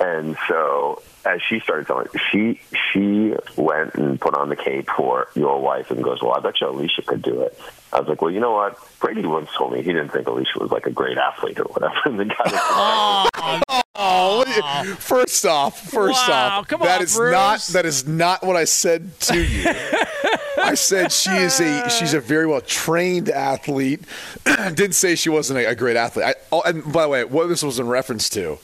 [0.00, 2.58] And so as she started telling, she
[2.92, 6.58] she went and put on the cape for your wife and goes, well, I bet
[6.60, 7.58] you Alicia could do it.
[7.92, 8.78] I was like, well, you know what?
[9.00, 11.94] Brady once told me he didn't think Alicia was like a great athlete or whatever.
[12.06, 13.62] And the guy was
[14.02, 17.32] Oh, what first off, first Wow, off, come that on, is Bruce.
[17.32, 19.64] not that is not what I said to you.
[20.62, 24.00] I said she is a she's a very well trained athlete.
[24.44, 26.26] Didn't say she wasn't a, a great athlete.
[26.26, 28.58] I, oh, and by the way, what this was in reference to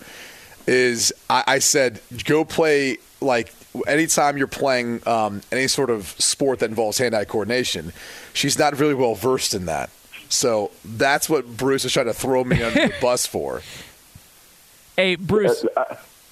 [0.66, 3.52] is I, I said go play like
[3.87, 7.92] anytime you're playing um, any sort of sport that involves hand-eye coordination.
[8.32, 9.90] She's not really well versed in that.
[10.28, 13.62] So that's what Bruce is trying to throw me under the bus for.
[14.96, 15.64] Hey, Bruce.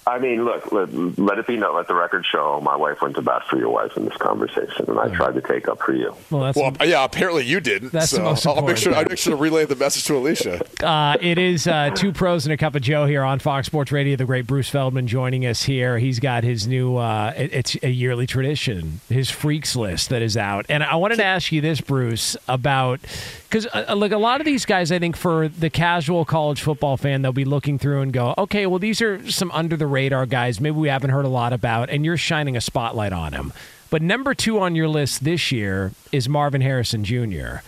[0.06, 3.14] I mean, look, let, let it be known, let the record show my wife went
[3.16, 5.94] to bat for your wife in this conversation, and I tried to take up for
[5.94, 6.14] you.
[6.30, 7.92] Well, that's Well, yeah, apparently you didn't.
[7.92, 8.94] That's the so most I'll make sure.
[8.94, 10.60] I'll make sure to relay the message to Alicia.
[10.84, 13.90] Uh, it is uh, two pros and a cup of Joe here on Fox Sports
[13.90, 14.16] Radio.
[14.16, 15.98] The great Bruce Feldman joining us here.
[15.98, 16.96] He's got his new.
[16.96, 19.00] Uh, it- it's a yearly tradition.
[19.08, 23.00] His freaks list that is out, and I wanted to ask you this, Bruce, about
[23.48, 26.96] because uh, like a lot of these guys, I think for the casual college football
[26.96, 30.26] fan, they'll be looking through and go, okay, well these are some under the radar
[30.26, 30.60] guys.
[30.60, 33.52] Maybe we haven't heard a lot about, and you're shining a spotlight on him.
[33.90, 37.58] But number two on your list this year is Marvin Harrison Jr.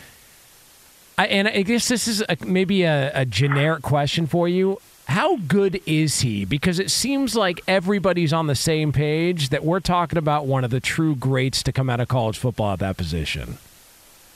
[1.16, 4.78] I, and I guess this is a, maybe a, a generic question for you.
[5.06, 6.44] How good is he?
[6.44, 10.70] Because it seems like everybody's on the same page that we're talking about one of
[10.70, 13.58] the true greats to come out of college football at that position.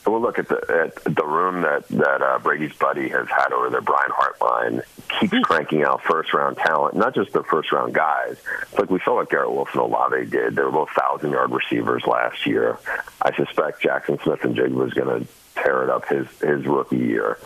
[0.05, 3.69] Well, look at the at the room that that uh, Brady's buddy has had over
[3.69, 3.81] there.
[3.81, 4.81] Brian Hartline
[5.19, 8.37] keeps cranking out first round talent, not just the first round guys.
[8.63, 10.55] It's like we saw what Garrett Wolf and Olave did.
[10.55, 12.79] They were both thousand yard receivers last year.
[13.21, 17.37] I suspect Jaxon Smith-Njigba is going to tear it up his his rookie year.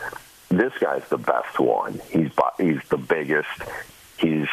[0.50, 2.00] This guy's the best one.
[2.10, 3.50] He's he's the biggest.
[4.18, 4.48] He's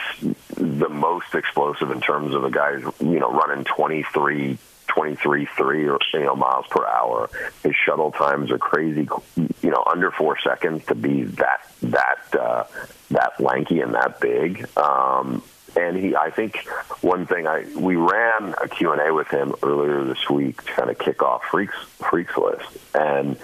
[0.56, 4.58] the most explosive in terms of the guys, you know, running 23,
[4.94, 7.30] 23, 3 or, you know, miles per hour.
[7.62, 12.64] His shuttle times are crazy, you know, under four seconds to be that, that, uh,
[13.10, 14.66] that lanky and that big.
[14.76, 15.42] Um,
[15.76, 16.66] and he, I think
[17.00, 20.72] one thing I we ran a Q and A with him earlier this week to
[20.72, 21.76] kind of kick off Freaks
[22.10, 23.38] Freaks List, and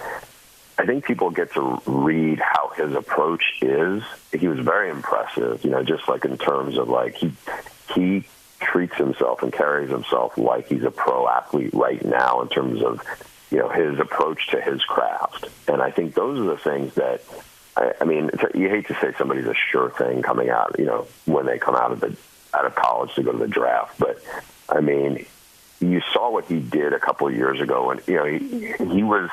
[0.78, 4.02] I think people get to read how his approach is.
[4.32, 7.32] He was very impressive, you know, just like in terms of like he
[7.94, 8.24] he
[8.60, 13.00] treats himself and carries himself like he's a pro athlete right now in terms of
[13.50, 15.46] you know his approach to his craft.
[15.68, 17.22] And I think those are the things that
[17.76, 21.06] I, I mean, you hate to say somebody's a sure thing coming out, you know,
[21.26, 22.16] when they come out of the
[22.54, 24.22] out of college to go to the draft, but
[24.68, 25.26] I mean,
[25.80, 29.02] you saw what he did a couple of years ago, and you know he he
[29.02, 29.30] was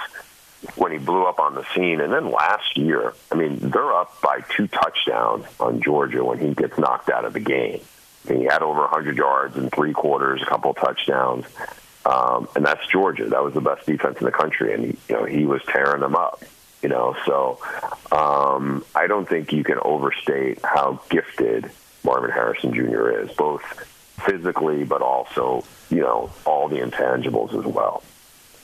[0.75, 4.21] when he blew up on the scene, and then last year, I mean, they're up
[4.21, 7.81] by two touchdowns on Georgia when he gets knocked out of the game.
[8.27, 11.45] He had over 100 yards in three quarters, a couple of touchdowns,
[12.05, 13.25] um, and that's Georgia.
[13.27, 16.01] That was the best defense in the country, and he, you know he was tearing
[16.01, 16.43] them up.
[16.81, 17.59] You know, so
[18.11, 21.71] um, I don't think you can overstate how gifted
[22.03, 23.21] Marvin Harrison Jr.
[23.21, 23.63] is, both
[24.25, 28.03] physically, but also you know all the intangibles as well.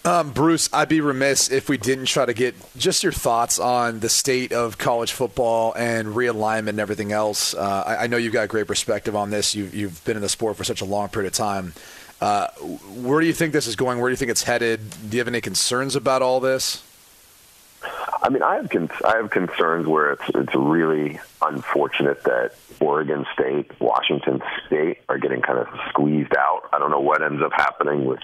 [0.03, 3.99] Um, Bruce, I'd be remiss if we didn't try to get just your thoughts on
[3.99, 7.53] the state of college football and realignment and everything else.
[7.53, 9.53] Uh, I, I, know you've got great perspective on this.
[9.53, 11.73] You've, you've, been in the sport for such a long period of time.
[12.19, 13.99] Uh, where do you think this is going?
[13.99, 14.79] Where do you think it's headed?
[15.07, 16.83] Do you have any concerns about all this?
[18.23, 23.25] I mean, I have con- I have concerns where it's it's really unfortunate that Oregon
[23.33, 26.69] State, Washington State are getting kind of squeezed out.
[26.73, 28.19] I don't know what ends up happening with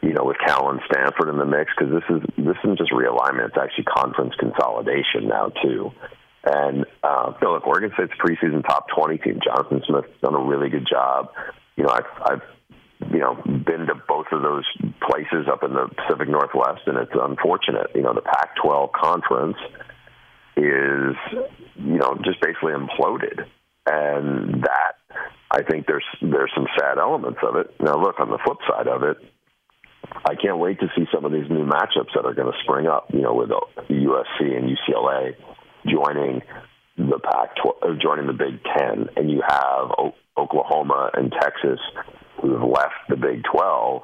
[0.00, 2.92] you know, with Cal and Stanford in the mix because this is this isn't just
[2.92, 5.90] realignment; it's actually conference consolidation now too.
[6.44, 9.40] And uh, you look, Oregon State's preseason top twenty team.
[9.42, 11.30] Jonathan Smith done a really good job.
[11.76, 14.64] You know, I've, I've you know been to both of those
[15.02, 17.90] places up in the Pacific Northwest, and it's unfortunate.
[17.94, 19.56] You know, the Pac-12 conference
[20.56, 21.16] is
[21.74, 23.46] you know just basically imploded,
[23.84, 24.94] and that
[25.50, 27.74] I think there's there's some sad elements of it.
[27.80, 29.16] Now, look on the flip side of it
[30.24, 32.86] I can't wait to see some of these new matchups that are going to spring
[32.86, 33.06] up.
[33.12, 35.34] You know, with USC and UCLA
[35.86, 36.42] joining
[36.96, 41.78] the Pac-12, uh, joining the Big Ten, and you have o- Oklahoma and Texas
[42.40, 44.02] who have left the Big 12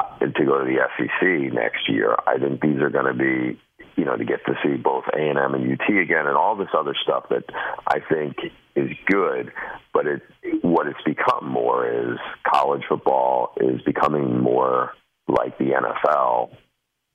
[0.00, 2.16] uh, to go to the SEC next year.
[2.26, 3.60] I think these are going to be,
[3.96, 6.56] you know, to get to see both A and M and UT again, and all
[6.56, 7.44] this other stuff that
[7.86, 8.36] I think
[8.74, 9.52] is good.
[9.92, 10.22] But it,
[10.62, 12.18] what it's become more is
[12.50, 14.92] college football is becoming more
[15.32, 16.50] like the NFL,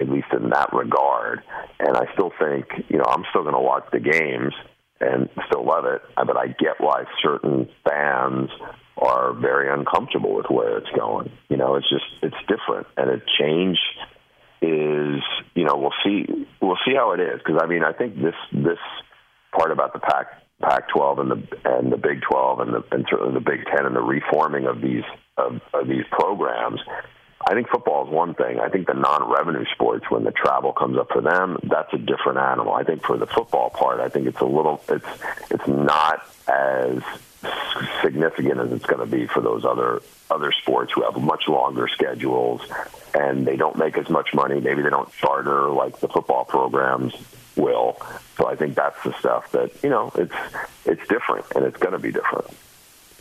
[0.02, 1.42] at least in that regard.
[1.80, 4.54] And I still think, you know, I'm still going to watch the games
[5.00, 8.50] and still love it, but I get why certain fans
[8.98, 11.32] are very uncomfortable with where it's going.
[11.50, 13.78] You know, it's just it's different, and a change
[14.62, 15.22] is,
[15.54, 16.26] you know, we'll see
[16.62, 18.80] we'll see how it is because I mean I think this this
[19.56, 20.28] part about the Pac
[20.62, 23.96] Pac-12 and the and the Big 12 and the and certainly the Big 10 and
[23.96, 25.04] the reforming of these
[25.38, 26.80] of, of these programs
[27.48, 28.60] I think football is one thing.
[28.60, 32.40] I think the non-revenue sports, when the travel comes up for them, that's a different
[32.40, 32.74] animal.
[32.74, 35.06] I think for the football part, I think it's a little, it's
[35.50, 37.02] it's not as
[38.02, 41.88] significant as it's going to be for those other other sports who have much longer
[41.88, 42.62] schedules
[43.14, 44.60] and they don't make as much money.
[44.60, 47.14] Maybe they don't charter like the football programs
[47.56, 47.96] will.
[48.38, 50.36] So I think that's the stuff that you know it's
[50.86, 52.48] it's different and it's going to be different.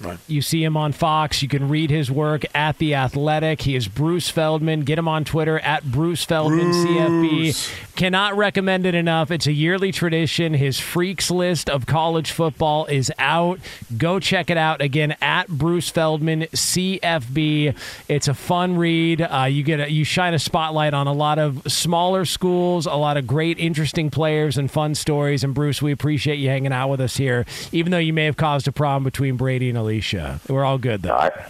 [0.01, 0.18] Right.
[0.28, 1.42] You see him on Fox.
[1.42, 3.62] You can read his work at The Athletic.
[3.62, 4.82] He is Bruce Feldman.
[4.82, 6.76] Get him on Twitter at Bruce Feldman Bruce.
[6.76, 7.97] CFB.
[7.97, 9.30] Cannot recommend it enough.
[9.30, 10.53] It's a yearly tradition.
[10.53, 13.59] His freaks list of college football is out.
[13.97, 17.74] Go check it out again at Bruce Feldman CFB.
[18.09, 19.22] It's a fun read.
[19.22, 22.94] Uh, you get a, you shine a spotlight on a lot of smaller schools, a
[22.94, 25.42] lot of great, interesting players, and fun stories.
[25.42, 28.36] And Bruce, we appreciate you hanging out with us here, even though you may have
[28.36, 29.86] caused a problem between Brady and.
[29.87, 30.41] Alicia.
[30.49, 31.14] We're all good though.
[31.14, 31.47] I,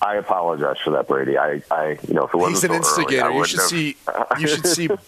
[0.00, 1.36] I apologize for that, Brady.
[1.36, 3.26] I, I, you know, if it wasn't He's an so instigator.
[3.26, 3.68] Early, you should have...
[3.68, 3.96] see.
[4.38, 4.88] You should see.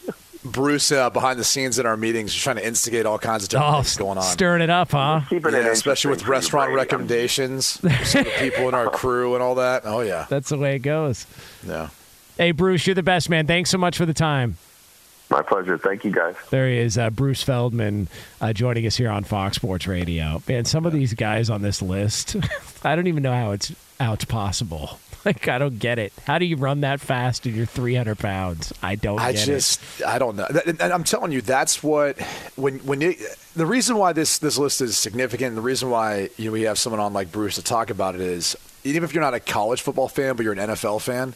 [0.44, 3.50] Bruce uh, behind the scenes in our meetings, just trying to instigate all kinds of
[3.50, 4.24] different oh, things going on.
[4.24, 5.20] Stirring it up, huh?
[5.28, 6.76] Keeping yeah, it especially with restaurant Brady.
[6.76, 9.82] recommendations, the people in our crew and all that.
[9.84, 11.26] Oh yeah, that's the way it goes.
[11.66, 11.90] Yeah.
[12.36, 13.46] Hey, Bruce, you're the best man.
[13.48, 14.56] Thanks so much for the time.
[15.30, 15.76] My pleasure.
[15.76, 16.36] Thank you, guys.
[16.50, 18.08] There he is, uh, Bruce Feldman,
[18.40, 20.42] uh, joining us here on Fox Sports Radio.
[20.48, 22.36] Man, some of these guys on this list,
[22.84, 24.98] I don't even know how it's how it's possible.
[25.24, 26.12] Like, I don't get it.
[26.26, 28.72] How do you run that fast and you're 300 pounds?
[28.82, 29.18] I don't.
[29.18, 30.06] I just, it.
[30.06, 30.46] I don't know.
[30.64, 32.18] And I'm telling you, that's what
[32.54, 33.14] when when you,
[33.54, 36.62] the reason why this this list is significant, and the reason why you know, we
[36.62, 39.40] have someone on like Bruce to talk about it is, even if you're not a
[39.40, 41.34] college football fan, but you're an NFL fan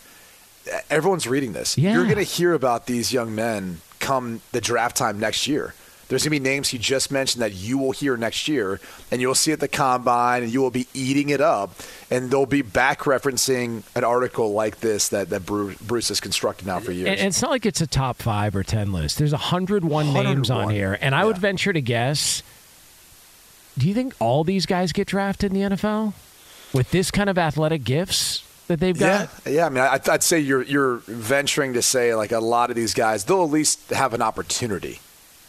[0.91, 1.77] everyone's reading this.
[1.77, 1.95] Yeah.
[1.95, 5.75] You're going to hear about these young men come the draft time next year.
[6.09, 9.21] there's going to be names he just mentioned that you will hear next year, and
[9.21, 11.75] you'll see at the combine, and you will be eating it up,
[12.11, 16.67] and they'll be back referencing an article like this that, that Bruce, Bruce has constructed
[16.67, 17.09] now for years.
[17.09, 19.19] And, it's not like it's a top five or ten list.
[19.19, 22.43] There's 101 names on here, and I would venture to guess.
[23.79, 26.13] Do you think all these guys get drafted in the NFL
[26.75, 28.43] with this kind of athletic gifts
[28.73, 29.31] that they've got?
[29.47, 29.67] Yeah, yeah.
[29.67, 32.95] I mean, I, I'd say you're you're venturing to say like a lot of these
[32.95, 34.99] guys, they'll at least have an opportunity.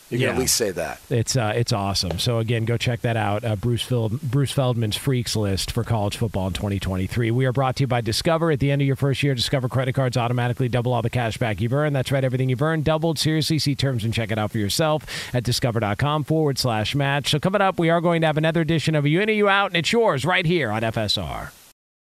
[0.10, 0.34] You can Yeah.
[0.34, 1.00] at least say that.
[1.10, 2.20] It's uh, it's awesome.
[2.20, 3.44] So again, go check that out.
[3.44, 7.32] Uh, Bruce Phil- Bruce Feldman's Freaks List for college football in 2023.
[7.32, 8.52] We are brought to you by Discover.
[8.52, 11.38] At the end of your first year, Discover credit cards automatically double all the cash
[11.38, 11.96] back you've earned.
[11.96, 13.18] That's right, everything you've earned doubled.
[13.18, 15.04] Seriously, see terms and check it out for yourself
[15.34, 17.32] at discover.com forward slash match.
[17.32, 19.50] So coming up, we are going to have another edition of You In or You
[19.50, 21.50] Out, and it's yours right here on FSR.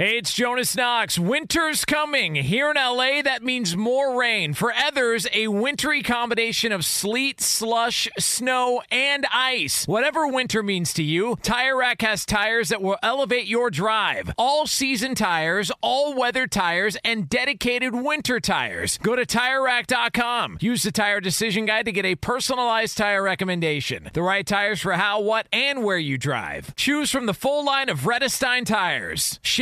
[0.00, 1.18] Hey, it's Jonas Knox.
[1.18, 2.36] Winter's coming.
[2.36, 4.54] Here in LA, that means more rain.
[4.54, 9.88] For others, a wintry combination of sleet, slush, snow, and ice.
[9.88, 14.32] Whatever winter means to you, Tire Rack has tires that will elevate your drive.
[14.38, 18.98] All season tires, all weather tires, and dedicated winter tires.
[18.98, 20.58] Go to TireRack.com.
[20.60, 24.10] Use the Tire Decision Guide to get a personalized tire recommendation.
[24.12, 26.76] The right tires for how, what, and where you drive.
[26.76, 29.40] Choose from the full line of Vredestein tires.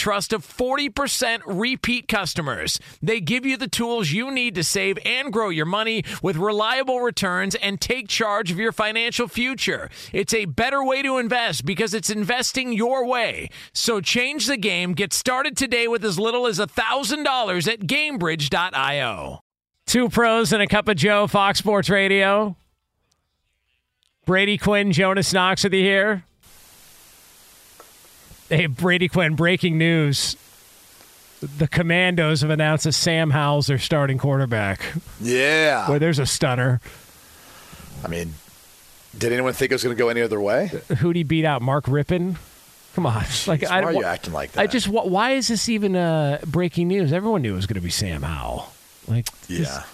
[0.00, 2.80] trust of 40% repeat customers.
[3.02, 7.00] They give you the tools you need to save and grow your money with reliable
[7.00, 9.90] returns and take charge of your financial future.
[10.12, 13.50] It's a better way to invest because it's investing your way.
[13.74, 14.94] So change the game.
[14.94, 19.40] Get started today with as little as $1,000 at gainbridge.io.
[19.86, 22.56] Two pros and a cup of Joe, Fox Sports Radio.
[24.24, 26.24] Brady Quinn, Jonas Knox with you here.
[28.50, 30.36] Hey, Brady Quinn, breaking news.
[31.40, 34.80] The Commanders have announced that Sam Howell's their starting quarterback.
[35.20, 35.86] Yeah.
[35.86, 36.80] Boy, there's a stunner.
[38.04, 38.34] I mean,
[39.16, 40.70] did anyone think it was going to go any other way?
[40.98, 41.62] Who'd he beat out?
[41.62, 42.36] Mark Rypien?
[42.94, 43.24] Come on.
[43.46, 44.60] Like, why are you acting like that?
[44.60, 47.12] I just, wh- why is this even uh, breaking news?
[47.12, 48.70] Everyone knew it was going to be Sam Howell.
[49.08, 49.84] Like, Yeah.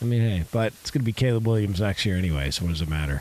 [0.00, 2.70] I mean, hey, but it's going to be Caleb Williams next year anyway, so what
[2.70, 3.20] does it matter?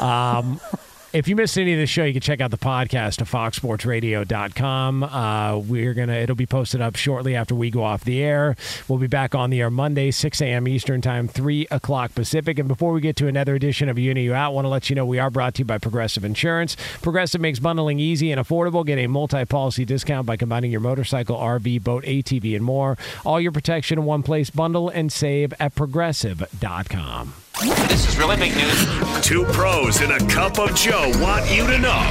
[0.00, 0.60] Um,
[1.16, 5.02] if you missed any of the show, you can check out the podcast at foxsportsradio.com.
[5.02, 8.54] Uh, we're to, it'll be posted up shortly after we go off the air.
[8.86, 10.68] We'll be back on the air Monday, 6 a.m.
[10.68, 12.58] Eastern Time, 3 o'clock Pacific.
[12.58, 14.90] And before we get to another edition of In, You Out, I want to let
[14.90, 16.76] you know we are brought to you by Progressive Insurance.
[17.00, 18.84] Progressive makes bundling easy and affordable.
[18.84, 22.98] Get a multi policy discount by combining your motorcycle, RV, boat, ATV, and more.
[23.24, 24.50] All your protection in one place.
[24.50, 27.45] Bundle and save at progressive.com.
[27.60, 29.20] This is really big news.
[29.22, 32.02] Two pros in a cup of Joe want you to know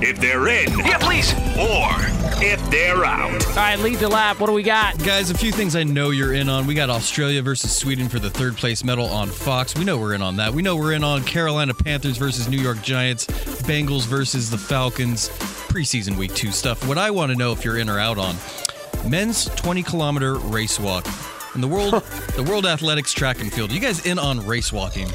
[0.00, 0.76] if they're in.
[0.80, 1.32] Yeah, please.
[1.56, 1.94] Or
[2.42, 3.46] if they're out.
[3.46, 4.40] All right, lead the lap.
[4.40, 4.98] What do we got?
[4.98, 6.66] Guys, a few things I know you're in on.
[6.66, 9.76] We got Australia versus Sweden for the third place medal on Fox.
[9.76, 10.52] We know we're in on that.
[10.52, 15.28] We know we're in on Carolina Panthers versus New York Giants, Bengals versus the Falcons,
[15.28, 16.86] preseason week two stuff.
[16.88, 18.34] What I want to know if you're in or out on
[19.08, 21.06] men's 20 kilometer race walk.
[21.54, 21.92] And the world
[22.36, 23.70] the World Athletics track and field.
[23.72, 25.08] You guys in on race walking?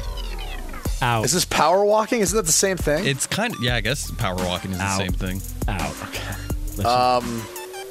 [1.02, 1.24] Out.
[1.24, 2.20] Is this power walking?
[2.20, 3.06] Isn't that the same thing?
[3.06, 4.98] It's kind of yeah, I guess power walking is Out.
[4.98, 5.40] the same thing.
[5.68, 5.94] Out.
[6.08, 6.84] Okay.
[6.84, 7.42] Um,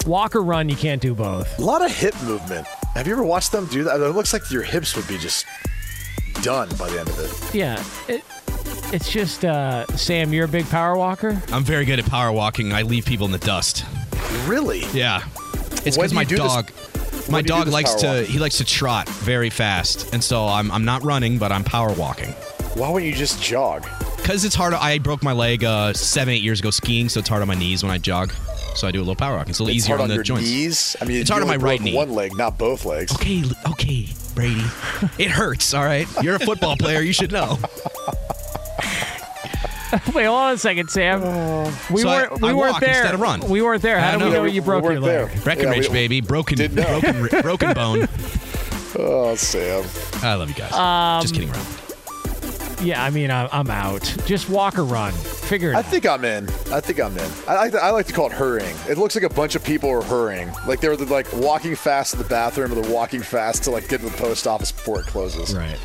[0.05, 1.59] Walk or run, you can't do both.
[1.59, 2.65] a lot of hip movement.
[2.95, 3.99] Have you ever watched them do that?
[3.99, 5.45] It looks like your hips would be just
[6.41, 7.53] done by the end of it.
[7.55, 7.83] Yeah.
[8.07, 8.23] It,
[8.93, 11.41] it's just, uh, Sam, you're a big power walker?
[11.51, 12.73] I'm very good at power walking.
[12.73, 13.85] I leave people in the dust.
[14.45, 14.83] Really?
[14.93, 15.23] Yeah.
[15.85, 16.69] It's because my do dog.
[16.71, 16.88] when
[17.31, 18.07] my do do dog likes to.
[18.07, 18.25] walking?
[18.25, 21.93] He likes to trot very fast, and so I'm I'm not running, but I'm power
[21.93, 22.29] walking.
[22.75, 23.85] Why wouldn't you just jog?
[24.17, 24.73] Because it's hard.
[24.73, 27.55] I broke my leg uh, seven eight years ago skiing, so it's hard on my
[27.55, 28.31] knees when I jog.
[28.75, 29.49] So I do a little power walking.
[29.49, 30.43] It's a little It's easier hard on on the your joints.
[30.49, 30.95] knees.
[31.01, 31.95] I mean, it's hard on my right knee.
[31.95, 33.11] One leg, not both legs.
[33.15, 34.61] Okay, okay, Brady.
[35.17, 35.73] it hurts.
[35.73, 36.07] All right.
[36.21, 37.01] You're a football player.
[37.01, 37.57] You should know.
[40.13, 41.21] Wait, hold on a second, Sam.
[41.91, 42.89] we So weren't, we I weren't there.
[43.01, 43.41] instead of run.
[43.49, 43.99] We weren't there.
[43.99, 44.37] How I do we know.
[44.37, 45.29] know you broke we your leg?
[45.31, 45.41] there.
[45.43, 46.21] Breckenridge, Yeah, we- baby.
[46.21, 48.07] Broken, broken, broken bone.
[48.97, 49.83] Oh, Sam.
[50.23, 50.73] I love you guys.
[50.73, 51.65] Um, Just kidding around.
[52.81, 54.03] Yeah, I mean, I'm, I'm out.
[54.25, 55.11] Just walk or run.
[55.11, 55.85] Figure it I out.
[55.85, 56.47] think I'm in.
[56.71, 57.31] I think I'm in.
[57.47, 58.75] I like, to, I like to call it hurrying.
[58.87, 60.49] It looks like a bunch of people are hurrying.
[60.65, 63.99] Like they're like walking fast to the bathroom or they're walking fast to like get
[63.99, 65.53] to the post office before it closes.
[65.55, 65.77] Right.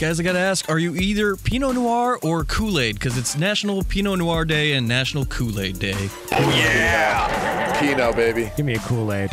[0.00, 2.94] Guys, I gotta ask: Are you either Pinot Noir or Kool Aid?
[2.94, 6.08] Because it's National Pinot Noir Day and National Kool Aid Day.
[6.30, 7.78] Yeah.
[7.78, 8.50] Pinot, baby.
[8.56, 9.30] Give me a Kool-Aid.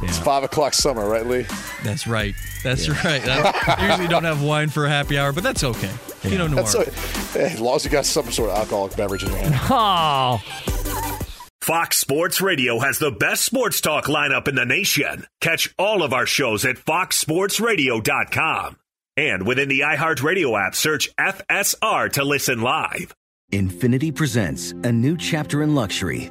[0.00, 1.44] It's five o'clock summer, right, Lee?
[1.84, 2.34] That's right.
[2.62, 3.20] That's right.
[3.22, 5.90] I usually don't have wine for a happy hour, but that's okay.
[6.22, 6.62] Pinot Noir.
[6.62, 6.84] That's so,
[7.38, 9.54] as long as you got some sort of alcoholic beverage in your hand.
[9.70, 10.40] Oh.
[11.60, 15.26] Fox Sports Radio has the best sports talk lineup in the nation.
[15.42, 18.78] Catch all of our shows at foxsportsradio.com.
[19.16, 23.14] And within the iHeartRadio app, search FSR to listen live.
[23.52, 26.30] Infiniti presents a new chapter in luxury,